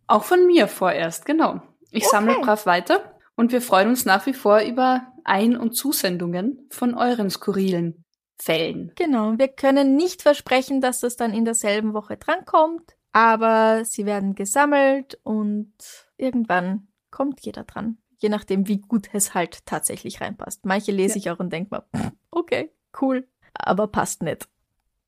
Auch 0.09 0.25
von 0.25 0.47
mir 0.47 0.67
vorerst, 0.67 1.27
genau. 1.27 1.62
Ich 1.93 2.05
Okay. 2.07 2.11
sammle 2.11 2.41
brav 2.41 2.67
weiter 2.67 3.19
und 3.37 3.53
wir 3.53 3.62
freuen 3.62 3.91
uns 3.91 4.05
nach 4.05 4.27
wie 4.27 4.35
vor 4.35 4.62
über 4.62 5.12
Ein- 5.23 5.57
und 5.57 5.75
Zusendungen 5.75 6.67
von 6.71 6.95
euren 6.95 7.31
skurrilen 7.31 8.05
Fällen. 8.40 8.92
Genau. 8.96 9.35
Wir 9.37 9.48
können 9.48 9.96
nicht 9.96 10.22
versprechen, 10.22 10.81
dass 10.81 11.01
das 11.01 11.16
dann 11.16 11.33
in 11.33 11.44
derselben 11.44 11.92
Woche 11.92 12.16
drankommt, 12.16 12.96
aber 13.12 13.85
sie 13.85 14.07
werden 14.07 14.35
gesammelt 14.35 15.18
und 15.24 15.72
irgendwann 16.16 16.88
kommt 17.11 17.40
jeder 17.40 17.64
dran. 17.64 17.98
Je 18.18 18.29
nachdem, 18.29 18.68
wie 18.68 18.81
gut 18.81 19.09
es 19.12 19.35
halt 19.35 19.66
tatsächlich 19.66 20.20
reinpasst. 20.20 20.64
Manche 20.64 20.92
lese 20.92 21.18
ich 21.18 21.31
auch 21.31 21.38
und 21.38 21.53
denke 21.53 21.85
pff, 21.96 22.12
okay, 22.31 22.72
cool, 23.01 23.27
aber 23.53 23.88
passt 23.88 24.22
nicht. 24.22 24.48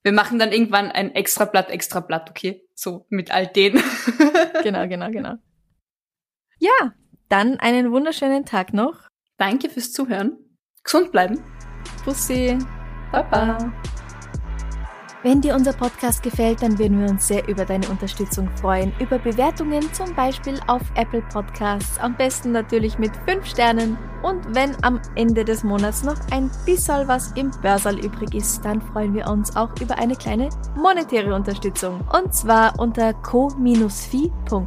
Wir 0.02 0.12
machen 0.12 0.38
dann 0.38 0.52
irgendwann 0.52 0.90
ein 0.90 1.14
extra 1.14 1.44
Blatt, 1.44 1.70
extra 1.70 2.00
Blatt, 2.00 2.30
okay? 2.30 2.66
So 2.74 3.06
mit 3.10 3.30
all 3.30 3.46
denen. 3.46 3.82
Genau, 4.62 4.86
genau, 4.88 5.10
genau. 5.10 5.36
Ja, 6.58 6.92
dann 7.30 7.58
einen 7.60 7.92
wunderschönen 7.92 8.44
Tag 8.44 8.74
noch. 8.74 9.08
Danke 9.38 9.70
fürs 9.70 9.92
Zuhören. 9.92 10.36
Gesund 10.82 11.12
bleiben. 11.12 11.42
Pussy. 12.04 12.58
Baba. 13.12 13.72
Wenn 15.22 15.42
dir 15.42 15.54
unser 15.54 15.74
Podcast 15.74 16.22
gefällt, 16.22 16.62
dann 16.62 16.78
würden 16.78 16.98
wir 17.02 17.10
uns 17.10 17.28
sehr 17.28 17.46
über 17.46 17.66
deine 17.66 17.86
Unterstützung 17.88 18.48
freuen. 18.56 18.90
Über 19.00 19.18
Bewertungen 19.18 19.82
zum 19.92 20.14
Beispiel 20.14 20.58
auf 20.66 20.80
Apple 20.94 21.22
Podcasts. 21.30 21.98
Am 21.98 22.16
besten 22.16 22.52
natürlich 22.52 22.98
mit 22.98 23.12
5 23.28 23.44
Sternen 23.44 23.98
Und 24.22 24.54
wenn 24.54 24.76
am 24.82 25.00
Ende 25.14 25.44
des 25.44 25.64
Monats 25.64 26.02
noch 26.02 26.16
ein 26.30 26.50
bisschen 26.66 27.08
was 27.08 27.32
im 27.32 27.50
Börsal 27.62 27.98
übrig 27.98 28.34
ist, 28.34 28.64
dann 28.64 28.80
freuen 28.80 29.14
wir 29.14 29.26
uns 29.28 29.56
auch 29.56 29.70
über 29.80 29.98
eine 29.98 30.16
kleine 30.16 30.50
monetäre 30.76 31.34
Unterstützung. 31.34 32.00
Und 32.12 32.34
zwar 32.34 32.78
unter 32.78 33.14
co-fi.com 33.14 34.66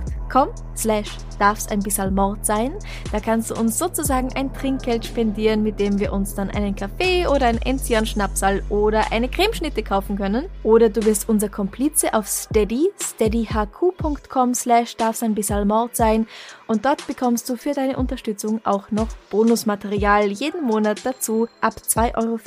slash 0.75 1.09
darf's 1.37 1.67
ein 1.67 1.79
bisschen 1.79 2.15
Mord 2.15 2.45
sein. 2.45 2.73
Da 3.11 3.19
kannst 3.19 3.51
du 3.51 3.55
uns 3.55 3.77
sozusagen 3.77 4.29
ein 4.35 4.53
Trinkgeld 4.53 5.05
spendieren, 5.05 5.61
mit 5.61 5.79
dem 5.79 5.99
wir 5.99 6.13
uns 6.13 6.35
dann 6.35 6.49
einen 6.49 6.75
Kaffee 6.75 7.27
oder 7.27 7.47
ein 7.47 7.61
Enzian 7.61 8.05
Schnapsal 8.05 8.63
oder 8.69 9.11
eine 9.11 9.29
Cremeschnitte 9.29 9.83
kaufen 9.83 10.17
können. 10.17 10.45
Oder 10.63 10.89
du 10.89 11.05
wirst 11.05 11.29
unser 11.29 11.49
Komplize 11.49 12.13
auf 12.13 12.27
Steady, 12.27 12.89
steadyhq.com 12.99 14.53
slash 14.53 14.95
darf's 14.95 15.23
ein 15.23 15.35
bisschen 15.35 15.67
Mord 15.67 15.95
sein. 15.95 16.27
Und 16.73 16.85
dort 16.85 17.05
bekommst 17.05 17.47
du 17.49 17.55
für 17.55 17.73
deine 17.73 17.97
Unterstützung 17.97 18.59
auch 18.63 18.89
noch 18.89 19.09
Bonusmaterial 19.29 20.31
jeden 20.31 20.63
Monat 20.63 21.01
dazu. 21.05 21.47
Ab 21.61 21.75
2,50 21.87 22.17
Euro 22.17 22.39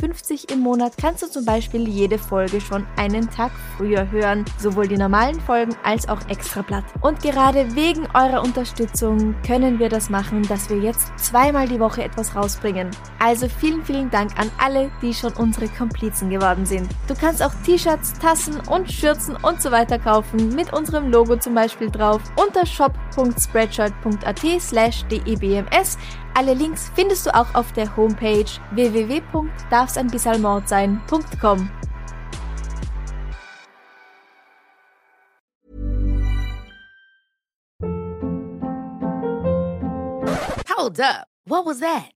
im 0.52 0.58
Monat 0.58 0.98
kannst 1.00 1.22
du 1.22 1.30
zum 1.30 1.44
Beispiel 1.44 1.86
jede 1.86 2.18
Folge 2.18 2.60
schon 2.60 2.84
einen 2.96 3.30
Tag 3.30 3.52
früher 3.76 4.10
hören. 4.10 4.44
Sowohl 4.58 4.88
die 4.88 4.96
normalen 4.96 5.40
Folgen 5.42 5.76
als 5.84 6.08
auch 6.08 6.28
Extrablatt. 6.28 6.82
Und 7.02 7.22
gerade 7.22 7.76
wegen 7.76 8.08
eurer 8.14 8.42
Unterstützung 8.42 9.36
können 9.46 9.78
wir 9.78 9.88
das 9.88 10.10
machen, 10.10 10.42
dass 10.48 10.68
wir 10.70 10.78
jetzt 10.78 11.16
zweimal 11.16 11.68
die 11.68 11.78
Woche 11.78 12.02
etwas 12.02 12.34
rausbringen. 12.34 12.90
Also 13.20 13.46
vielen, 13.48 13.84
vielen 13.84 14.10
Dank 14.10 14.36
an 14.40 14.50
alle, 14.58 14.90
die 15.02 15.14
schon 15.14 15.34
unsere 15.34 15.68
Komplizen 15.68 16.30
geworden 16.30 16.66
sind. 16.66 16.90
Du 17.06 17.14
kannst 17.14 17.44
auch 17.44 17.52
T-Shirts, 17.64 18.14
Tassen 18.14 18.58
und 18.68 18.90
Schürzen 18.90 19.36
und 19.36 19.62
so 19.62 19.70
weiter 19.70 20.00
kaufen, 20.00 20.52
mit 20.56 20.72
unserem 20.72 21.12
Logo 21.12 21.36
zum 21.36 21.54
Beispiel 21.54 21.92
drauf, 21.92 22.20
unter 22.34 22.66
shop.spreadshirt.at 24.16 24.60
slash 24.60 25.04
debms. 25.04 25.96
Alle 26.34 26.54
Links 26.54 26.90
findest 26.94 27.26
du 27.26 27.34
auch 27.34 27.54
auf 27.54 27.72
der 27.72 27.96
Homepage 27.96 28.44
www.darfseinbissalmordsein.com. 28.72 31.70
Hold 40.68 41.00
up. 41.00 41.26
What 41.46 41.64
was 41.64 41.80
that? 41.80 42.15